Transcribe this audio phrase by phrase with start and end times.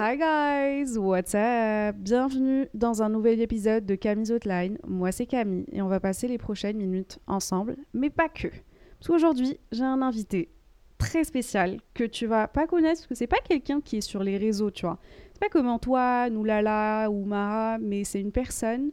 [0.00, 1.96] Hi guys, what's up?
[1.96, 4.78] Bienvenue dans un nouvel épisode de Camille's Outline.
[4.86, 8.46] Moi c'est Camille et on va passer les prochaines minutes ensemble, mais pas que.
[8.46, 10.50] Parce qu'aujourd'hui, j'ai un invité
[10.98, 14.22] très spécial que tu vas pas connaître parce que c'est pas quelqu'un qui est sur
[14.22, 15.00] les réseaux, tu vois.
[15.32, 18.92] C'est pas comme Antoine ou Lala ou Mara, mais c'est une personne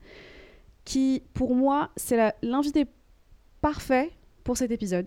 [0.86, 2.88] qui, pour moi, c'est l'invité
[3.62, 4.10] parfait
[4.44, 5.06] pour cet épisode.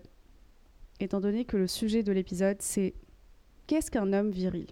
[1.01, 2.93] Étant donné que le sujet de l'épisode, c'est
[3.67, 4.67] qu'est-ce qu'un homme viril?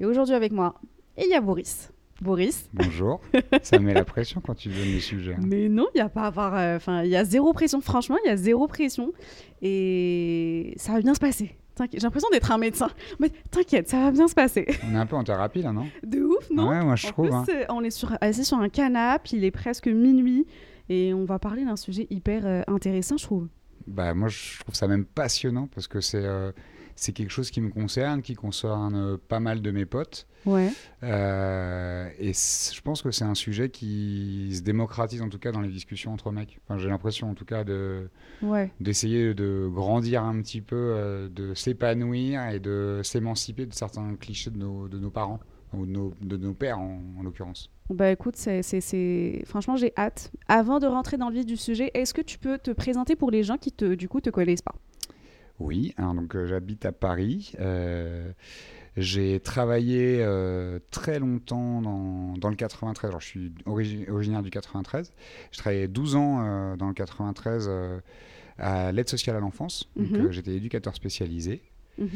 [0.00, 0.80] Et aujourd'hui avec moi,
[1.18, 1.92] il y a Boris.
[2.20, 2.68] Boris.
[2.72, 3.20] Bonjour.
[3.62, 5.34] Ça met la pression quand tu donnes les sujets.
[5.34, 5.40] hein.
[5.46, 6.54] Mais non, il y a pas à avoir.
[6.54, 7.80] euh, Enfin, il y a zéro pression.
[7.80, 9.12] Franchement, il y a zéro pression.
[9.62, 11.56] Et ça va bien se passer.
[11.92, 12.88] J'ai l'impression d'être un médecin.
[13.20, 14.66] Mais t'inquiète, ça va bien se passer.
[14.90, 15.84] On est un peu en thérapie là, non?
[16.02, 16.70] De ouf, non?
[16.70, 17.28] Ouais, moi je En trouve.
[17.44, 17.66] plus, hein.
[17.68, 20.46] on est sur, assis sur un canapé, il est presque minuit.
[20.88, 23.48] Et on va parler d'un sujet hyper euh, intéressant, je trouve.
[23.86, 26.50] Bah, moi je trouve ça même passionnant parce que c'est euh,
[26.96, 30.26] c'est quelque chose qui me concerne, qui concerne euh, pas mal de mes potes.
[30.46, 30.70] Ouais.
[31.02, 35.60] Euh, et je pense que c'est un sujet qui se démocratise en tout cas dans
[35.60, 36.58] les discussions entre mecs.
[36.64, 38.08] Enfin, J'ai l'impression en tout cas de
[38.42, 38.70] Ouais.
[38.80, 44.50] d'essayer de grandir un petit peu, euh, de s'épanouir et de s'émanciper de certains clichés
[44.50, 45.40] de nos, de nos parents
[45.72, 47.70] ou de nos, de nos pères en, en l'occurrence.
[47.90, 50.32] Bah écoute, c'est- franchement, j'ai hâte.
[50.48, 53.30] Avant de rentrer dans le vif du sujet, est-ce que tu peux te présenter pour
[53.30, 54.74] les gens qui, te, du coup, te connaissent pas?
[55.58, 57.52] Oui, alors donc euh, j'habite à Paris.
[57.60, 58.30] Euh,
[58.96, 63.08] j'ai travaillé euh, très longtemps dans, dans le 93.
[63.10, 65.12] Alors, je suis origi- originaire du 93.
[65.52, 67.98] J'ai travaillé 12 ans euh, dans le 93 euh,
[68.58, 69.90] à l'aide sociale à l'enfance.
[69.96, 70.30] Mhm.
[70.30, 71.60] j'étais éducateur spécialisé.
[71.98, 72.08] Mhm.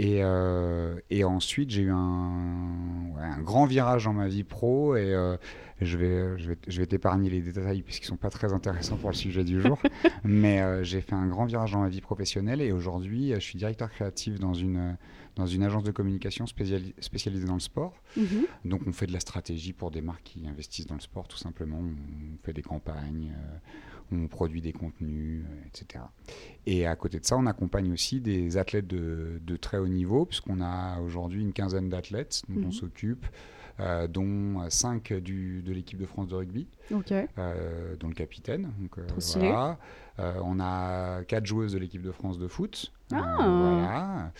[0.00, 4.94] Et, euh, et ensuite, j'ai eu un, ouais, un grand virage dans ma vie pro.
[4.94, 5.36] Et euh,
[5.80, 8.96] je vais, je vais, je vais t'épargner les détails puisqu'ils ne sont pas très intéressants
[8.96, 9.76] pour le sujet du jour.
[10.24, 12.60] Mais euh, j'ai fait un grand virage dans ma vie professionnelle.
[12.60, 14.96] Et aujourd'hui, je suis directeur créatif dans une,
[15.34, 17.94] dans une agence de communication spéciali- spécialisée dans le sport.
[18.16, 18.46] Mhm.
[18.66, 21.38] Donc, on fait de la stratégie pour des marques qui investissent dans le sport, tout
[21.38, 21.78] simplement.
[21.80, 23.56] On fait des campagnes, euh,
[24.12, 26.04] on produit des contenus, euh, etc.
[26.66, 30.24] Et à côté de ça, on accompagne aussi des athlètes de, de très haut niveau,
[30.24, 32.66] puisqu'on a aujourd'hui une quinzaine d'athlètes dont Mhm.
[32.66, 33.26] on s'occupe,
[33.80, 36.66] euh, dont 5 du, de l'équipe de France de rugby,
[37.38, 38.70] euh, dont le capitaine.
[38.80, 39.02] Donc, euh,
[39.40, 39.78] voilà.
[40.18, 42.92] Euh, on a 4 joueuses de l'équipe de France de foot.
[43.12, 43.36] Euh, Ah.
[43.38, 44.32] voilà.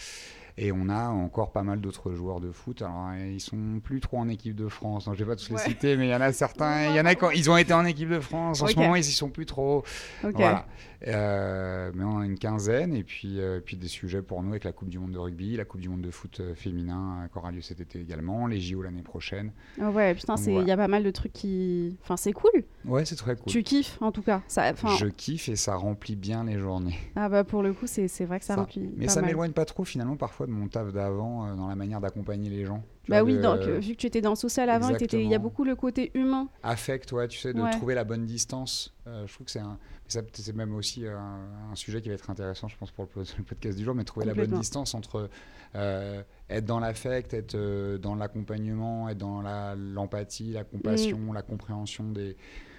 [0.60, 2.82] Et on a encore pas mal d'autres joueurs de foot.
[2.82, 5.06] Alors, euh, ils sont plus trop en équipe de France.
[5.06, 5.56] hein, Je vais pas tous Ouais.
[5.64, 6.86] les citer, mais il y en a certains.
[6.90, 8.60] Il y en a quand ils ont été en équipe de France.
[8.60, 9.84] En ce moment, ils y sont plus trop.
[10.22, 10.66] Voilà.
[11.06, 12.94] Euh, mais on a une quinzaine.
[12.94, 15.56] Et puis, euh, puis des sujets pour nous avec la Coupe du Monde de rugby,
[15.56, 18.60] la Coupe du Monde de foot euh, féminin qui aura lieu cet été également, les
[18.60, 19.52] JO l'année prochaine.
[19.80, 20.68] Ah ouais, putain, il voilà.
[20.68, 21.96] y a pas mal de trucs qui.
[22.02, 22.64] Enfin, c'est cool.
[22.84, 23.46] Ouais, c'est très cool.
[23.46, 24.42] Tu kiffes, en tout cas.
[24.48, 26.98] Ça, Je kiffe et ça remplit bien les journées.
[27.16, 28.60] Ah bah pour le coup, c'est vrai que ça, Ça.
[28.60, 28.90] remplit.
[28.96, 31.76] Mais pas ça m'éloigne pas trop finalement parfois de mon taf d'avant euh, dans la
[31.76, 32.82] manière d'accompagner les gens.
[33.08, 35.64] Bah oui, de- donc vu que tu étais dans social avant, il y a beaucoup
[35.64, 36.48] le côté humain.
[36.62, 37.70] affect, ouais, tu sais, de Ouais.
[37.70, 38.94] trouver la bonne distance.
[39.06, 41.40] Euh, je trouve que c'est un, c'est même aussi un,
[41.72, 43.94] un sujet qui va être intéressant, je pense, pour le, po- le podcast du jour,
[43.94, 45.28] mais trouver la bonne distance entre
[45.74, 49.42] euh, être dans l'affect, être euh, dans l'accompagnement, être dans
[49.76, 51.34] l'empathie, la, compassion, Mm.
[51.34, 52.36] la compréhension des,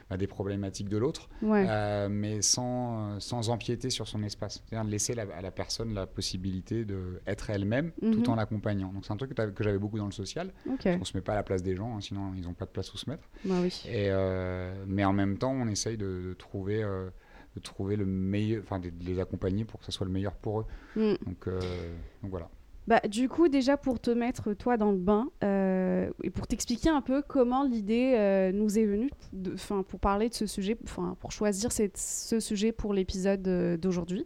[0.09, 1.65] bah, des problématiques de l'autre, Ouais.
[1.69, 4.63] euh, mais sans, euh, sans empiéter sur son espace.
[4.67, 8.11] C'est-à-dire de laisser la- à la personne la possibilité d'être elle-même Mhm.
[8.13, 8.91] tout en l'accompagnant.
[8.91, 10.51] Donc c'est un truc que, j'avais beaucoup dans le social.
[10.65, 12.71] On se met pas à la place des gens, hein, sinon ils n'ont pas de
[12.71, 13.23] place où se mettre.
[13.45, 13.83] Bah oui.
[13.87, 17.09] Et, euh, mais en même temps, on essaye de, de trouver, euh,
[17.55, 20.33] de trouver le meilleur, enfin de, de les accompagner pour que ça soit le meilleur
[20.35, 20.65] pour eux.
[20.95, 21.13] Mm.
[21.25, 22.49] Donc, donc voilà.
[22.89, 26.89] Bah, du coup, déjà pour te mettre toi dans le bain euh, et pour t'expliquer
[26.89, 29.53] un peu comment l'idée euh, nous est venue, de-
[29.83, 30.73] pour parler de ce sujet,
[31.19, 34.25] pour choisir ce sujet pour l'épisode euh, d'aujourd'hui,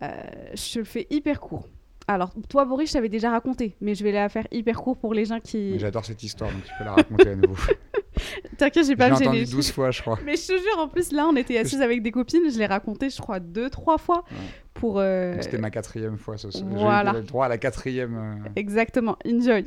[0.00, 1.68] je le fais hyper court.
[2.14, 5.14] Alors, toi, Boris, je t'avais déjà raconté, mais je vais la faire hyper court pour
[5.14, 5.78] les gens Mais qui.
[5.78, 7.56] J'adore cette histoire, donc tu peux la raconter à nouveau.
[8.58, 9.50] T'inquiète, j'ai J'ai pas me entendu gêner.
[9.50, 10.18] 12 fois, je crois.
[10.24, 12.66] Mais je te jure, en plus, là, on était assises avec des copines, je l'ai
[12.66, 14.36] raconté, je crois, deux, trois fois Ouais.
[14.74, 14.98] pour.
[14.98, 16.64] euh, C'était ma quatrième fois ce soir.
[16.70, 17.12] voilà.
[17.12, 19.64] J'ai eu le droit à la quatrième euh, Exactement, enjoy.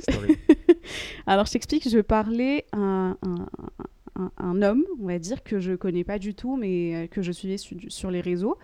[1.27, 3.47] Alors, je t'explique, je parlais un, un-
[4.15, 7.31] un, homme, on va dire, que je connais pas du tout, mais euh, que je
[7.31, 8.57] suivais sur les réseaux.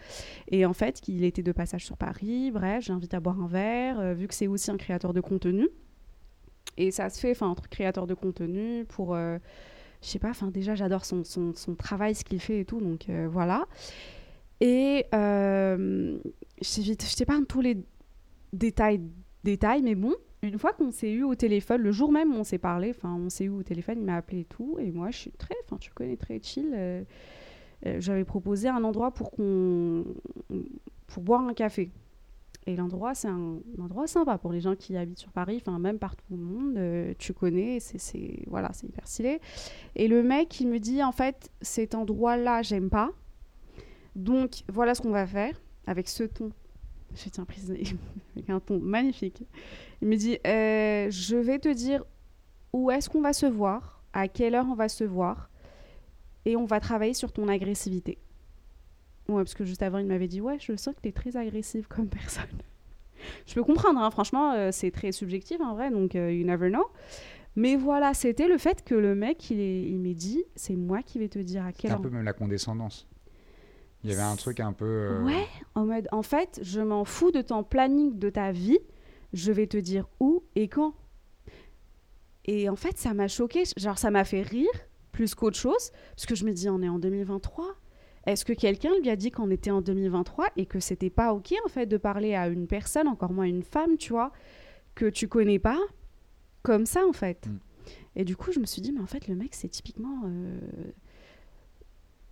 [0.50, 2.52] Et en fait, il était de passage sur Paris.
[2.52, 5.68] Bref, j'invite à boire un verre, vu que c'est aussi un créateur de contenu.
[6.78, 9.16] Et ça se fait, entre créateur de contenu pour.
[9.16, 9.40] je
[10.02, 11.24] sais pas, enfin, déjà, j'adore son,
[11.78, 13.66] travail, ce qu'il fait et tout, donc voilà.
[14.62, 17.78] Et je t'épargne tous les
[18.54, 19.02] détails,
[19.44, 22.44] détails, mais bon, une fois qu'on s'est eu au téléphone, le jour même où on
[22.44, 25.12] s'est parlé, enfin, on s'est eu au téléphone, il m'a appelé et tout, et moi,
[25.12, 26.74] je suis très, enfin, tu connais, très chill.
[26.74, 27.04] Euh,
[27.86, 30.06] euh, j'avais proposé un endroit pour qu'on,
[31.08, 31.92] pour boire un café.
[32.68, 35.98] Et l'endroit, c'est un, endroit sympa pour les gens qui habitent sur Paris, enfin même
[35.98, 36.78] partout au monde.
[36.78, 39.40] Euh, tu connais, c'est voilà, c'est hyper stylé.
[39.96, 43.10] Et le mec, il me dit en fait, cet endroit-là, j'aime pas.
[44.16, 46.52] Donc voilà ce qu'on va faire avec ce ton
[47.16, 47.84] je tiens prisonnier
[48.36, 49.44] avec un ton magnifique.
[50.02, 52.04] Il me dit euh, Je vais te dire
[52.74, 55.50] où est-ce qu'on va se voir, à quelle heure on va se voir,
[56.46, 58.18] et on va travailler sur ton agressivité.
[59.28, 61.38] Ouais, parce que juste avant, il m'avait dit Ouais, je sens que tu es très
[61.38, 62.44] agressive comme personne.
[63.46, 66.70] je peux comprendre, hein, franchement, euh, c'est très subjectif en vrai, donc euh, you never
[66.70, 66.86] know.
[67.58, 71.20] Mais voilà, c'était le fait que le mec, il, il m'ait dit C'est moi qui
[71.20, 71.98] vais te dire à quelle heure.
[71.98, 73.08] C'est un peu même la condescendance.
[74.04, 74.86] Il y avait un truc un peu.
[74.86, 78.80] Euh, ouais, en mode, en fait, je m'en fous de ton planning de ta vie,
[79.34, 80.96] je vais te dire où et quand.
[82.46, 84.72] Et en fait, ça m'a choqué, genre ça m'a fait rire
[85.12, 87.66] plus qu'autre chose, parce que je me dis, on est en 2023.
[88.26, 91.54] Est-ce que quelqu'un lui a dit qu'on était en 2023 et que c'était pas ok
[91.66, 94.32] en fait de parler à une personne, encore moins une femme, tu vois,
[94.96, 95.80] que tu connais pas,
[96.64, 97.48] comme ça en fait.
[97.48, 97.60] Mm.
[98.16, 100.60] Et du coup, je me suis dit, mais en fait, le mec, c'est typiquement euh,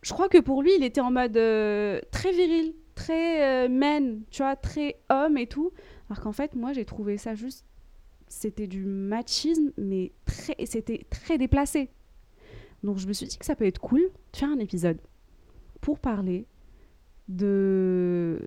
[0.02, 4.42] je crois que pour lui, il était en mode euh, très viril, très euh, tu
[4.42, 5.72] vois, très homme et tout.
[6.10, 7.66] Alors qu'en fait, moi, j'ai trouvé ça juste.
[8.28, 11.90] C'était du machisme, mais très, c'était très déplacé.
[12.84, 14.02] Donc, je me suis dit que ça peut être cool
[14.34, 15.00] de faire un épisode
[15.82, 16.46] pour parler
[17.28, 18.40] de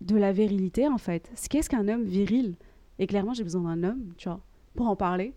[0.00, 1.30] de la virilité en fait.
[1.50, 2.54] Qu'est-ce qu'un homme viril?
[2.98, 4.40] Et clairement, j'ai besoin d'un homme, tu vois,
[4.74, 5.34] pour en parler.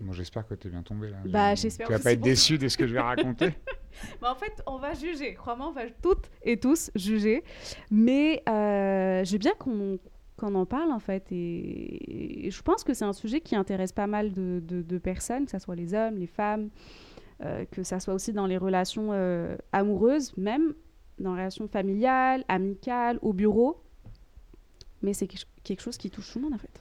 [0.00, 1.16] Bon, j'espère que tu es bien tombé là.
[1.26, 1.88] Bah, j'espère.
[1.88, 3.50] Tu vas pas être déçu de ce que je vais raconter.
[4.20, 5.34] bah, en fait, on va juger.
[5.34, 7.42] Crois-moi, on va toutes et tous juger.
[7.90, 11.26] Mais euh, veux bien qu'on en parle en fait.
[11.32, 15.50] Et, je pense que c'est un sujet qui intéresse pas mal de, de, personnes, que
[15.50, 16.70] ce soit les hommes, les femmes,
[17.42, 20.74] euh, que ça soit aussi dans les relations euh, amoureuses, même
[21.18, 23.82] dans les relations familiales, amicales, au bureau.
[25.02, 25.28] Mais c'est
[25.64, 26.80] quelque chose qui touche tout le monde en fait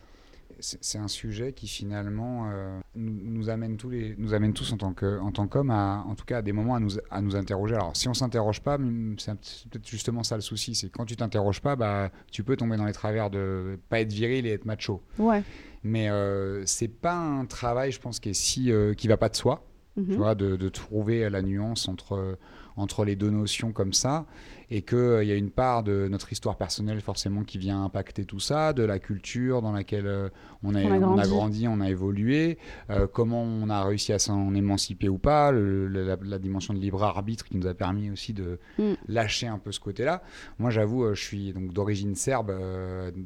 [0.59, 4.93] c'est un sujet qui finalement euh, nous, amène tous les, nous amène tous en tant
[4.93, 7.75] que, en tant qu'hommes, en tout cas à des moments à nous, à nous interroger.
[7.75, 8.77] Alors si on s'interroge pas,
[9.17, 9.33] c'est
[9.69, 12.85] peut-être justement ça le souci, c'est quand tu t'interroges pas, bah tu peux tomber dans
[12.85, 15.01] les travers de pas être viril et être macho.
[15.19, 15.43] Ouais.
[15.83, 19.29] Mais euh, c'est pas un travail, je pense, qui est si, euh, qui va pas
[19.29, 19.63] de soi.
[19.95, 20.15] Tu mhm.
[20.15, 22.37] vois, de, de, trouver la nuance entre,
[22.75, 24.27] entre les deux notions comme ça
[24.69, 28.25] et qu'il euh, y a une part de notre histoire personnelle forcément qui vient impacter
[28.25, 30.29] tout ça, de la culture dans laquelle euh,
[30.63, 31.67] on, a, on, a, grandi.
[31.67, 32.57] on a évolué,
[32.89, 37.45] euh, comment on a réussi à s'en émanciper ou pas, la, dimension de libre arbitre
[37.45, 38.93] qui nous a permis aussi de mm.
[39.07, 40.21] lâcher un peu ce côté-là.
[40.59, 42.51] Moi j'avoue, je suis donc d'origine serbe,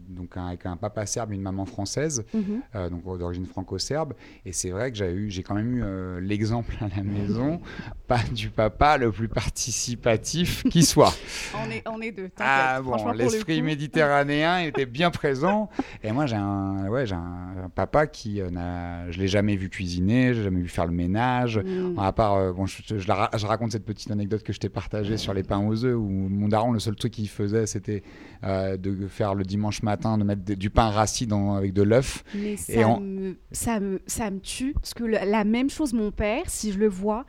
[0.09, 2.89] donc avec un papa serbe et une maman française, mm-hmm.
[2.89, 4.13] donc d'origine franco-serbe,
[4.45, 7.61] et c'est vrai que j'ai eu, j'ai quand même eu l'exemple à la maison,
[8.07, 11.13] pas du papa le plus participatif qui soit
[11.55, 12.29] on, est, on est deux.
[12.39, 15.69] Ah bon, l'esprit méditerranéen était bien présent.
[16.03, 20.33] Et moi, j'ai un, ouais, j'ai un, papa qui, euh, je l'ai jamais vu cuisiner,
[20.33, 21.57] j'ai jamais vu faire le ménage.
[21.57, 21.97] Mm.
[21.99, 25.33] À part, euh, bon, je, je, raconte cette petite anecdote que je t'ai partagée sur
[25.33, 28.03] les pains aux œufs, où mon daron, le seul truc qu'il faisait, c'était
[28.43, 32.23] euh, de faire le dimanche matin, de mettre du pain rassis dans, avec de l'œuf.
[32.35, 36.43] Mais ça, me, ça, me, ça me tue, parce que la même chose, mon père,
[36.47, 37.25] si je le vois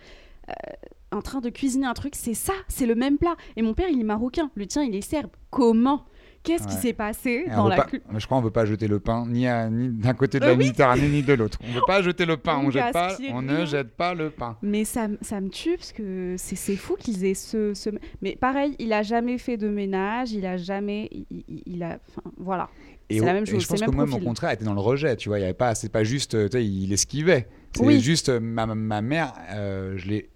[1.12, 3.36] en train de cuisiner un truc, c'est ça, c'est le même plat.
[3.56, 5.30] Et mon père, il est marocain, le tien, il est serbe.
[5.50, 6.04] Comment?
[6.42, 7.86] Qu'est-ce qui s'est passé dans la
[8.18, 11.22] Je crois qu'on veut pas jeter le pain ni, d'un côté de la Méditerranée ni
[11.22, 11.58] de l'autre.
[11.62, 14.56] On veut pas jeter le pain, on, jette pas, on ne jette pas le pain.
[14.60, 17.90] Mais ça, ça me tue parce que c'est fou qu'ils aient ce, ce,
[18.22, 22.68] Mais pareil, il a jamais fait de ménage, il a jamais, il, a, enfin voilà.
[23.08, 23.56] C'est la même chose.
[23.56, 25.16] Et je pense que moi, au contraire, était dans le rejet.
[25.16, 27.46] Tu vois, il y avait pas, c'est pas juste, sais, il esquivait.
[27.74, 30.31] C'est juste ma, ma mère, euh, je l'ai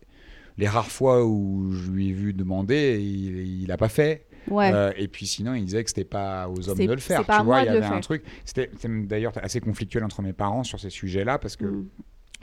[0.58, 4.26] les rares fois où je lui ai vu demander, il n'a pas fait.
[4.50, 7.24] Euh, et puis sinon, il disait que c'était pas aux hommes de le faire.
[7.26, 8.24] Tu vois, il y avait un truc.
[8.44, 8.70] C'était
[9.04, 11.88] d'ailleurs assez conflictuel entre mes parents sur ces sujets-là parce que mm.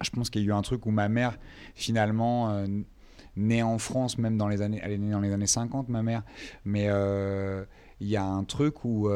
[0.02, 1.38] je pense qu'il y a eu un truc où ma mère,
[1.76, 2.66] finalement, euh,
[3.36, 6.04] née en France, même dans les années, elle est née dans les années 50, ma
[6.04, 6.24] mère,
[6.66, 7.64] mais euh,
[8.00, 9.10] il y a un truc où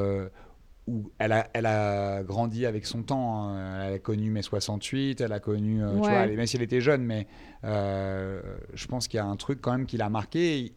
[0.88, 3.50] où elle a, elle a grandi avec son temps.
[3.50, 3.82] hein.
[3.88, 6.64] Elle a connu mai 68, elle a connu, euh, tu vois, elle- même si elle
[6.64, 7.28] était jeune, mais
[7.66, 8.42] euh,
[8.74, 10.74] je pense qu'il y a un truc quand même qui l'a marqué.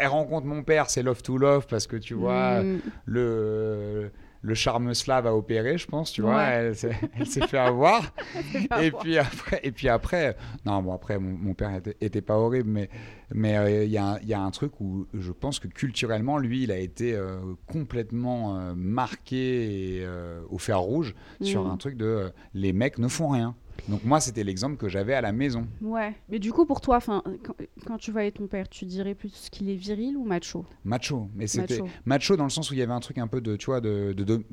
[0.00, 2.78] Elle rencontre mon père, c'est love to love parce que tu vois, Mm.
[3.06, 6.44] le, le charme slave a opéré, je pense, tu vois, Ouais.
[6.52, 8.12] elle, s'est- elle s'est fait avoir.
[8.80, 12.36] et puis après, et puis après, non, bon après, mon, mon père était, était pas
[12.38, 12.88] horrible, mais
[13.34, 15.68] mais euh, il y, a un- il y a un truc où je pense que
[15.68, 20.06] culturellement, lui, il a été euh, complètement euh, marqué et,
[20.50, 21.70] au fer rouge sur Mm.
[21.70, 23.54] un truc de les mecs ne font rien.
[23.88, 25.66] Donc moi, c'était l'exemple que j'avais à la maison.
[25.80, 26.14] Ouais.
[26.28, 27.54] Mais du coup, pour toi, 'fin, quand,
[27.86, 30.64] quand tu voyais ton père, tu dirais plus qu'il est viril ou macho?
[30.84, 31.88] Macho, mais c'était Macho.
[32.04, 32.36] macho.
[32.36, 34.12] dans le sens où il y avait un truc un peu de, tu vois, de,
[34.16, 34.44] de, de-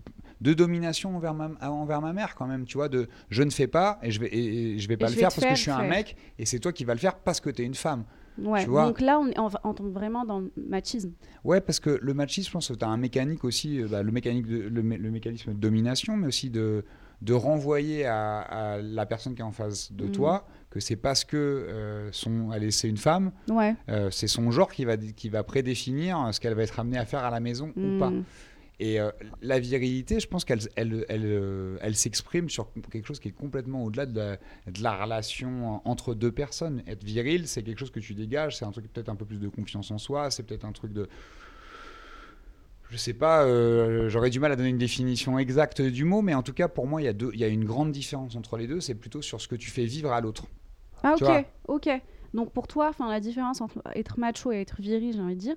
[0.41, 3.67] de domination envers ma, envers ma mère quand même, tu vois, de je ne fais
[3.67, 5.61] pas et je vais, et, et je vais pas le vais faire parce que je
[5.61, 7.73] suis un mec et c'est toi qui vas le faire parce que tu es une
[7.73, 8.03] femme.
[8.37, 8.65] Ouais.
[8.65, 9.31] Donc là, on,
[9.63, 11.13] on, tombe vraiment dans le machisme.
[11.45, 14.03] Ouais, parce que le machisme, je pense que tu as un mécanique aussi, euh, bah,
[14.03, 16.83] le, mécanique de- le, mé- le mécanisme de domination, mais aussi de,
[17.21, 20.11] de renvoyer à, à la personne qui est en face de Mhm.
[20.11, 23.75] toi que c'est parce que euh, son, elle est, c'est une femme, Ouais.
[23.89, 27.05] euh, c'est son genre qui va, qui va prédéfinir ce qu'elle va être amenée à
[27.05, 28.09] faire à la maison ou pas.
[28.09, 28.23] Mm.
[28.81, 29.09] Et euh,
[29.41, 33.31] la virilité, je pense qu'elle elle, elle, euh, elle s'exprime sur quelque chose qui est
[33.31, 34.35] complètement au-delà de la,
[34.69, 36.83] de la relation entre deux personnes.
[36.85, 39.39] Être viril, c'est quelque chose que tu dégages, c'est un truc peut-être un peu plus
[39.39, 41.07] de confiance en soi, c'est peut-être un truc de...
[42.91, 46.33] Je sais pas, euh, j'aurais du mal à donner une définition exacte du mot, mais
[46.33, 48.35] en tout cas, pour moi, il y, a deux- il y a une grande différence
[48.35, 50.45] entre les deux, c'est plutôt sur ce que tu fais vivre à l'autre.
[51.03, 51.45] Ah, Tu ok.
[51.67, 51.89] Ok.
[52.33, 55.55] Donc pour toi, la différence entre être macho et être viril, j'ai envie de dire,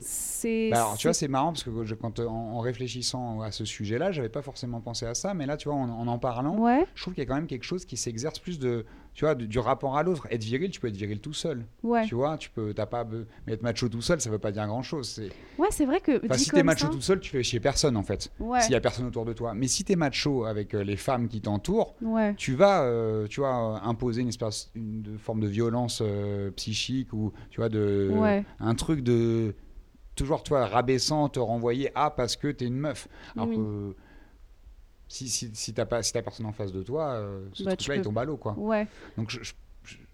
[0.00, 0.70] c'est.
[0.70, 3.64] Bah alors, tu vois, c'est- marrant parce que je- quand, en, en réfléchissant à ce
[3.64, 6.58] sujet-là, j'avais pas forcément pensé à ça, mais là, tu vois, en en, en parlant,
[6.58, 6.86] Ouais.
[6.94, 9.34] je trouve qu'il y a quand même quelque chose qui s'exerce plus de, tu vois,
[9.34, 10.26] du rapport à l'autre.
[10.30, 11.66] Être viril, tu peux être viril tout seul.
[11.82, 12.06] Ouais.
[12.06, 14.52] Tu vois, tu peux, t'as pas, be- mais être macho tout seul, ça veut pas
[14.52, 15.08] dire grand chose.
[15.08, 15.28] C'est,
[15.58, 16.24] Ouais, c'est vrai que.
[16.24, 18.30] enfin, si t'es macho ça- tout seul, tu fais chier personne en fait.
[18.40, 18.60] Ouais.
[18.62, 19.52] S'il y a personne autour de toi.
[19.54, 22.34] Mais si t'es macho avec euh, les femmes qui t'entourent, Ouais.
[22.36, 27.12] tu vas, euh, tu vois, euh, imposer une espèce, une forme de violence euh, psychique
[27.12, 28.10] ou, tu vois, de,
[28.60, 29.54] un truc de
[30.14, 33.08] toujours, toi, rabaissant, te renvoyer à parce que t'es une meuf.
[33.36, 33.56] Alors Oui.
[33.56, 33.94] que
[35.08, 37.76] si, si, si t'as pas, si t'as personne en face de toi, euh, ce Bah,
[37.76, 38.54] truc-là, il tombe à l'eau, quoi.
[38.58, 38.86] Ouais.
[39.16, 39.54] Donc, je- je-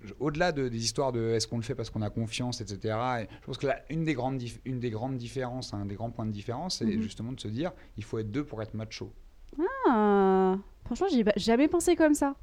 [0.02, 2.78] je- au-delà de, des histoires de est-ce qu'on le fait parce qu'on a confiance, etc.,
[3.22, 6.10] et je pense que là, une, des grandes une des grandes différences, un des grands
[6.10, 7.02] points de différence, c'est Mhm.
[7.02, 9.12] justement de se dire il faut être deux pour être macho.
[9.88, 10.56] Ah.
[10.84, 12.36] Franchement, j'ai jamais pensé comme ça.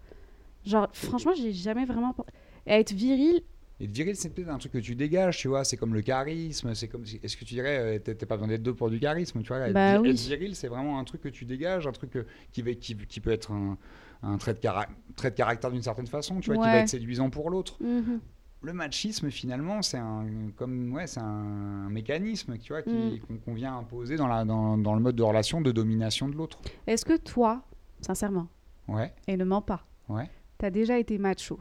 [0.66, 2.14] Genre, franchement, j'ai jamais vraiment.
[2.14, 2.26] pen-
[2.66, 3.42] Être viril,
[3.84, 6.02] Et de viril, c'est peut-être un truc que tu dégages, tu vois, c'est comme le
[6.02, 7.04] charisme, c'est comme.
[7.22, 9.70] Est-ce que tu dirais, euh, t'as pas besoin d'être deux pour du charisme, tu vois
[9.72, 10.10] Bah vi- oui.
[10.12, 12.96] être viril, c'est vraiment un truc que tu dégages, un truc euh, qui, va- qui,
[12.96, 13.78] qui peut être un,
[14.24, 14.88] un trait, de cara-
[15.18, 17.76] trait de caractère d'une certaine façon, tu vois, qui va être séduisant pour l'autre.
[17.84, 18.20] mhm.
[18.62, 20.26] le machisme finalement c'est un
[20.56, 23.40] comme ouais c'est un mécanisme tu vois qui- Mm.
[23.44, 26.62] qu'on vient imposer dans la dans, dans le mode de relation de domination de l'autre
[26.88, 27.62] est-ce que toi,
[28.00, 28.48] sincèrement,
[28.88, 31.60] ouais et ne mens pas, ouais t'as déjà été macho?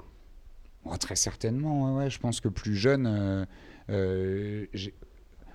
[0.84, 3.44] Oh, très certainement ouais, je pense que plus jeune euh,
[3.90, 4.94] euh, j'ai-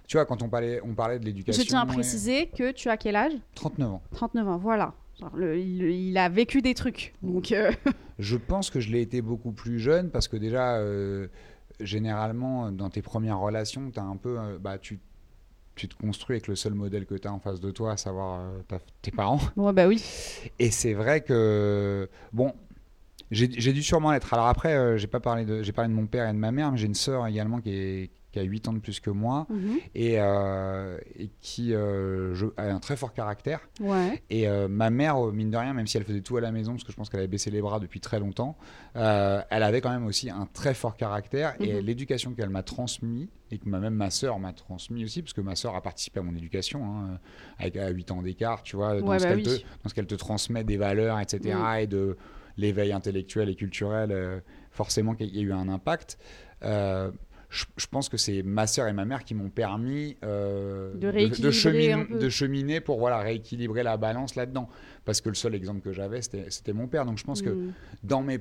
[0.08, 2.72] tu vois quand on parlait on parlait de l'éducation Je tiens à ouais, préciser que
[2.72, 3.34] tu as quel âge?
[3.56, 4.94] 39 ans 39 ans, voilà.
[5.20, 7.14] Genre, le- il, il a vécu des trucs.
[7.24, 7.72] Donc, euh,
[8.20, 11.28] je pense que je l'ai été beaucoup plus jeune parce que déjà euh,
[11.82, 15.00] généralement dans tes premières relations t'as un peu bah tu
[15.76, 17.98] tu te construis avec le seul modèle que tu as en face de toi, à
[17.98, 18.50] savoir
[19.04, 19.40] tes parents.
[19.58, 20.04] ouais, bah oui.
[20.58, 22.52] Et c'est vrai que bon,
[23.32, 24.34] j'ai dû sûrement l'être.
[24.34, 26.52] Alors après, euh, j'ai pas parlé de, j'ai parlé de mon père et de ma
[26.52, 29.10] mère, mais j'ai une sœur également qui, est, qui a 8 ans de plus que
[29.10, 29.78] moi Mhm.
[29.96, 33.62] et, euh, et qui euh, je- a un très fort caractère.
[33.80, 34.22] Ouais.
[34.30, 36.84] Et ma mère, mine de rien, même si elle faisait tout à la maison, parce
[36.84, 38.58] que je pense qu'elle avait baissé les bras depuis très longtemps,
[38.96, 41.56] elle avait quand même aussi un très fort caractère.
[41.60, 41.80] Et Mhm.
[41.82, 45.56] l'éducation qu'elle m'a transmise, et que même ma sœur m'a transmis aussi, parce que ma
[45.56, 47.20] sœur a participé à mon éducation, hein,
[47.60, 49.44] avec à 8 ans d'écart, tu vois, dans, Ouais, ce bah qu'elle oui.
[49.44, 49.50] te,
[49.84, 52.18] dans ce qu'elle te transmet des valeurs, etc., et de
[52.58, 54.40] l'éveil intellectuel et culturel, euh,
[54.72, 56.18] forcément qu'il y a eu un impact.
[56.64, 57.12] Euh,
[57.50, 61.52] je, je pense que c'est ma sœur et ma mère qui m'ont permis euh, De
[61.52, 64.68] cheminer, de pour voilà, rééquilibrer la balance là-dedans.
[65.06, 67.06] Parce que le seul exemple que j'avais, c'était mon père.
[67.06, 67.74] Donc je pense que Mhm.
[68.04, 68.40] dans mes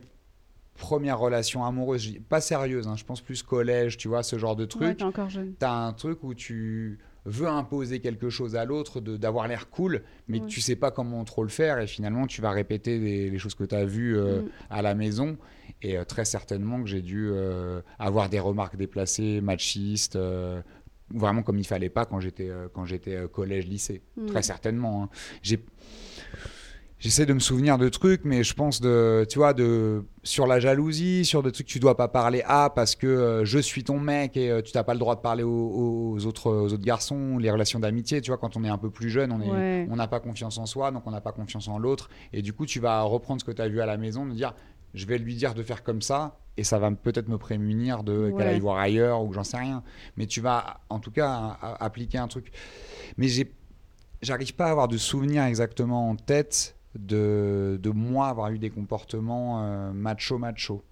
[0.74, 4.64] premières relations amoureuses, pas sérieuses, hein, je pense plus collège, tu vois, ce genre de
[4.64, 5.54] Ouais, truc, t'es encore jeune.
[5.58, 10.02] t'as un truc où tu veux imposer quelque chose à l'autre, de- d'avoir l'air cool,
[10.28, 10.46] mais Ouais.
[10.46, 13.38] que tu sais pas comment trop le faire, et finalement tu vas répéter des- les
[13.38, 14.48] choses que tu as vues euh, Mm.
[14.70, 15.36] à la maison,
[15.82, 20.16] et euh, très certainement que j'ai dû euh, avoir des remarques déplacées, machistes,
[21.10, 24.26] vraiment comme il fallait pas quand j'étais euh, quand j'étais euh, collège lycée Mm.
[24.26, 25.08] très certainement hein.
[25.42, 25.60] j'ai
[27.06, 30.58] j'essaie de me souvenir de trucs, mais je pense de, tu vois, de sur la
[30.58, 33.84] jalousie, sur des trucs que tu dois pas parler à parce que euh, je suis
[33.84, 35.48] ton mec et euh, tu n'as pas le droit de parler aux,
[36.16, 38.90] aux autres, aux autres garçons, les relations d'amitié, tu vois, quand on est un peu
[38.90, 39.86] plus jeune, on est, Ouais.
[39.88, 42.52] on n'a pas confiance en soi, donc on n'a pas confiance en l'autre, et du
[42.52, 44.54] coup tu vas reprendre ce que tu as vu à la maison, de dire,
[44.94, 48.30] je vais lui dire de faire comme ça, et ça va peut-être me prémunir de
[48.30, 48.52] qu'elle Ouais.
[48.54, 49.82] aille voir ailleurs ou que j'en sais rien,
[50.16, 52.50] mais tu vas en tout cas appliquer un truc.
[53.16, 53.52] Mais j'ai
[54.22, 59.62] j'arrive pas à avoir de souvenirs exactement en tête de, moi avoir eu des comportements
[59.62, 60.84] euh, macho macho.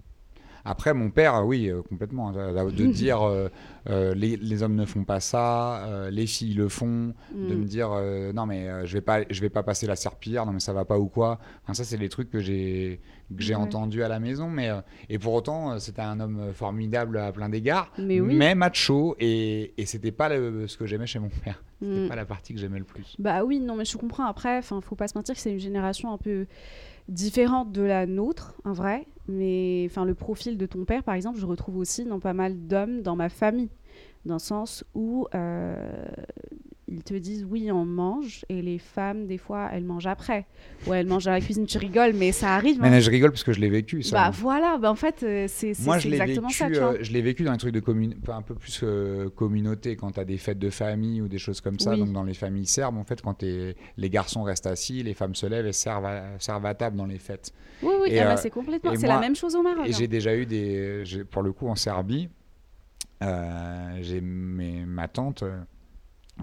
[0.65, 3.49] Après, mon père, euh, oui, euh, complètement, de, de dire euh,
[3.89, 7.59] euh, les, les hommes ne font pas ça, les filles le font, de Mm.
[7.59, 7.89] me dire
[8.33, 10.83] non mais je vais pas, je vais pas passer la serpillière, non mais ça va
[10.85, 11.39] pas ou quoi.
[11.63, 12.99] Enfin, ça, c'est les trucs que j'ai
[13.35, 13.61] que j'ai Ouais.
[13.61, 17.31] entendus à la maison, mais euh, et pour autant, euh, c'était un homme formidable à
[17.31, 18.35] plein d'égards, Mais oui.
[18.55, 21.63] macho et, et c'était pas le- ce que j'aimais chez mon père.
[21.81, 22.07] C'était Mm.
[22.07, 23.15] pas la partie que j'aimais le plus.
[23.19, 24.25] Bah oui, non, mais je comprends.
[24.25, 26.45] Après, enfin, faut pas se mentir que c'est une génération un peu
[27.07, 29.07] différente de la nôtre, en vrai.
[29.27, 32.67] Mais enfin, le profil de ton père, par exemple, je retrouve aussi dans pas mal
[32.67, 33.69] d'hommes dans ma famille,
[34.25, 36.05] dans le sens où euh,
[36.87, 40.45] ils te disent oui, on mange, et les femmes, des fois, elles mangent après.
[40.85, 41.65] Ouais, elles mangent à la cuisine.
[41.65, 42.79] Tu rigoles, mais ça arrive.
[42.79, 42.99] Mais hein.
[42.99, 44.15] je rigole parce que je l'ai vécu ça.
[44.15, 46.93] Bah voilà, bah en fait, euh, c'est exactement vécu, ça, tu vois.
[46.93, 50.11] euh, je l'ai vécu dans les trucs de commune, un peu plus euh, communauté, quand
[50.11, 51.91] tu as des fêtes de famille ou des choses comme ça.
[51.91, 51.99] Oui.
[51.99, 55.47] Donc, dans les familles serbes, en fait, quand les garçons restent assis, les femmes se
[55.47, 57.51] lèvent et servent à, servent à table dans les fêtes.
[57.81, 58.93] Oui, oui, ah bah, euh, c'est complètement.
[58.95, 59.87] C'est la même chose au Maroc.
[59.87, 59.95] Et hein.
[59.97, 61.03] j'ai déjà eu des.
[61.31, 62.29] Pour le coup, en Serbie,
[63.21, 65.43] j'ai ma tante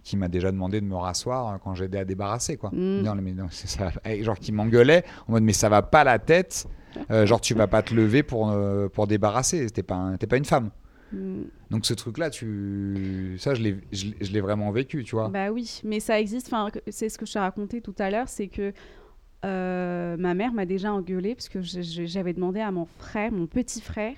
[0.02, 2.70] qui m'a déjà demandé de me rasseoir euh, quand j'aidais à débarrasser, quoi.
[2.72, 3.02] Mm.
[3.02, 3.90] Non, mais non, c'est ça.
[4.04, 6.66] Et Genre, qui m'engueulait en mode, mais ça va pas la tête.
[7.10, 9.68] Euh, genre, tu vas pas te lever pour, euh, pour débarrasser.
[9.70, 10.70] T'es pas, un- t'es pas une femme.
[11.12, 11.42] Mm.
[11.70, 13.36] Donc ce truc-là, tu...
[13.38, 15.28] ça, je l'ai, je l'ai- je l'ai vraiment vécu, tu vois.
[15.28, 16.46] Bah oui, mais ça existe.
[16.48, 18.72] Enfin, c'est ce que je t'ai raconté tout à l'heure, c'est que
[19.44, 23.80] euh, ma mère m'a déjà engueulée parce que j'avais demandé à mon frère, mon petit
[23.80, 24.14] frère,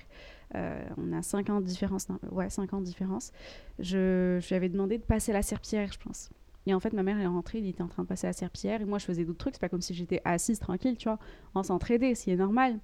[0.53, 3.31] on a 5 ans de différence, ouais, 5 ans de différence,
[3.79, 6.29] je, lui avais demandé de passer la serpillière, je pense.
[6.67, 8.81] Et en fait, ma mère est rentrée, il était en train de passer la serpillière,
[8.81, 9.55] et moi, je faisais d'autres trucs.
[9.55, 11.19] C'est pas comme si j'étais assise tranquille, tu vois.
[11.53, 12.79] On s'entraidait, ce qui est normal.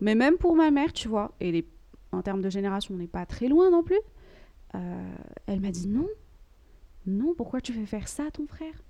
[0.00, 1.64] Mais même pour ma mère, tu vois, et
[2.10, 4.00] en termes de génération, on n'est pas très loin non plus.
[4.74, 5.14] euh,
[5.46, 6.08] elle m'a dit non,
[7.06, 8.82] non, pourquoi tu fais faire ça à ton frère?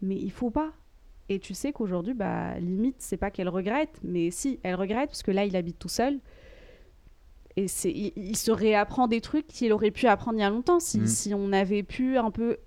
[0.00, 0.72] Mais il faut pas.
[1.28, 5.22] Et tu sais qu'aujourd'hui, bah, limite, c'est pas qu'elle regrette, mais si, elle regrette, parce
[5.22, 6.20] que là, il habite tout seul.
[7.58, 10.78] Et il, il se réapprend des trucs qu'il aurait pu apprendre il y a longtemps,
[10.80, 11.06] si, Mm.
[11.06, 12.58] si on avait pu un peu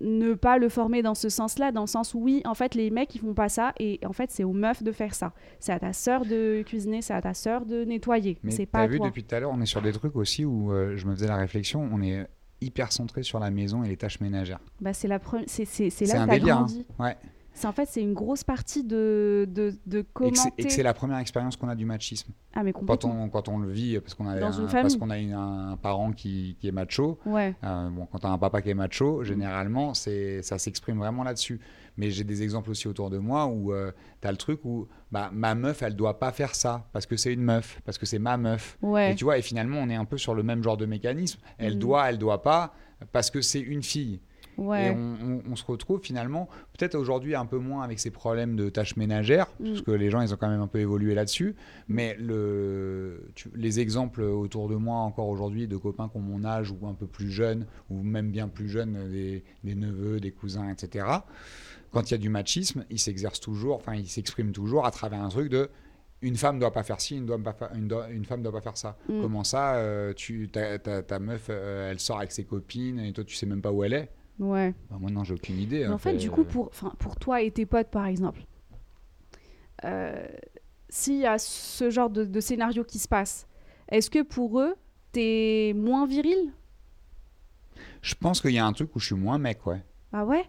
[0.00, 2.90] ne pas le former dans ce sens-là, dans le sens où oui, en fait, les
[2.90, 5.32] mecs, ils font pas ça, et en fait, c'est aux meufs de faire ça.
[5.58, 8.38] C'est à ta sœur de cuisiner, c'est à ta sœur de nettoyer.
[8.42, 9.06] Mais c'est pas à vu, toi.
[9.06, 11.28] depuis tout à l'heure, on est sur des trucs aussi où euh, je me faisais
[11.28, 12.26] la réflexion, on est
[12.60, 14.60] hyper centré sur la maison et les tâches ménagères.
[14.80, 15.64] Bah, c'est la c'est,
[16.06, 16.66] là un où t'as délire, hein.
[16.98, 17.16] Ouais.
[17.58, 20.36] C'est en fait, c'est une grosse partie de, de, de Et que commenter.
[20.38, 22.32] c'est- et que c'est la première expérience qu'on a du machisme.
[22.54, 24.96] Ah, mais Quand on, quand on le vit, parce qu'on a, Dans un, une parce
[24.96, 27.54] qu'on a une- un parent qui, qui est macho, Ouais.
[27.64, 31.24] Euh, bon, quand tu as un papa qui est macho, généralement, c'est, ça s'exprime vraiment
[31.24, 31.58] là-dessus.
[31.96, 33.72] Mais j'ai des exemples aussi autour de moi où
[34.20, 37.16] tu as le truc où bah, ma meuf, elle doit pas faire ça parce que
[37.16, 38.76] c'est une meuf, parce que c'est ma meuf.
[38.82, 39.12] Ouais.
[39.12, 41.40] Et tu vois, et finalement, on est un peu sur le même genre de mécanisme.
[41.56, 41.78] Elle Mhm.
[41.78, 42.74] doit, elle doit pas
[43.12, 44.20] parce que c'est une fille.
[44.58, 48.56] Et on, on- on se retrouve finalement, peut-être aujourd'hui un peu moins avec ces problèmes
[48.56, 49.64] de tâches ménagères, Mm.
[49.66, 51.54] parce que les gens, ils ont quand même un peu évolué là-dessus.
[51.88, 56.44] Mais le, tu- les exemples autour de moi encore aujourd'hui de copains qui ont mon
[56.44, 60.30] âge ou un peu plus jeunes, ou même bien plus jeunes, des, des neveux, des
[60.30, 61.06] cousins, etc.
[61.92, 65.22] Quand il y a du machisme, il s'exerce toujours, enfin, il s'exprime toujours à travers
[65.22, 65.68] un truc de
[66.22, 68.62] une femme doit pas faire ci, une, doit pas une, doit- une femme doit pas
[68.62, 68.96] faire ça.
[69.08, 69.20] Mm.
[69.20, 73.12] Comment ça, euh, tu, ta, ta- ta meuf, euh, elle sort avec ses copines et
[73.12, 74.74] toi, tu sais même pas où elle est Ouais.
[74.90, 75.80] bah, moi, non, j'ai aucune idée.
[75.80, 78.42] Mais en fait, du coup, pour, enfin, pour toi et tes potes, par exemple,
[79.84, 80.26] euh,
[80.88, 83.46] s'il y a ce genre de, de scénario qui se passe,
[83.88, 84.74] est-ce que pour eux,
[85.12, 86.52] t'es moins viril?
[88.02, 89.82] Je pense qu'il y a un truc où je suis moins mec, ouais.
[90.12, 90.44] Ah ouais?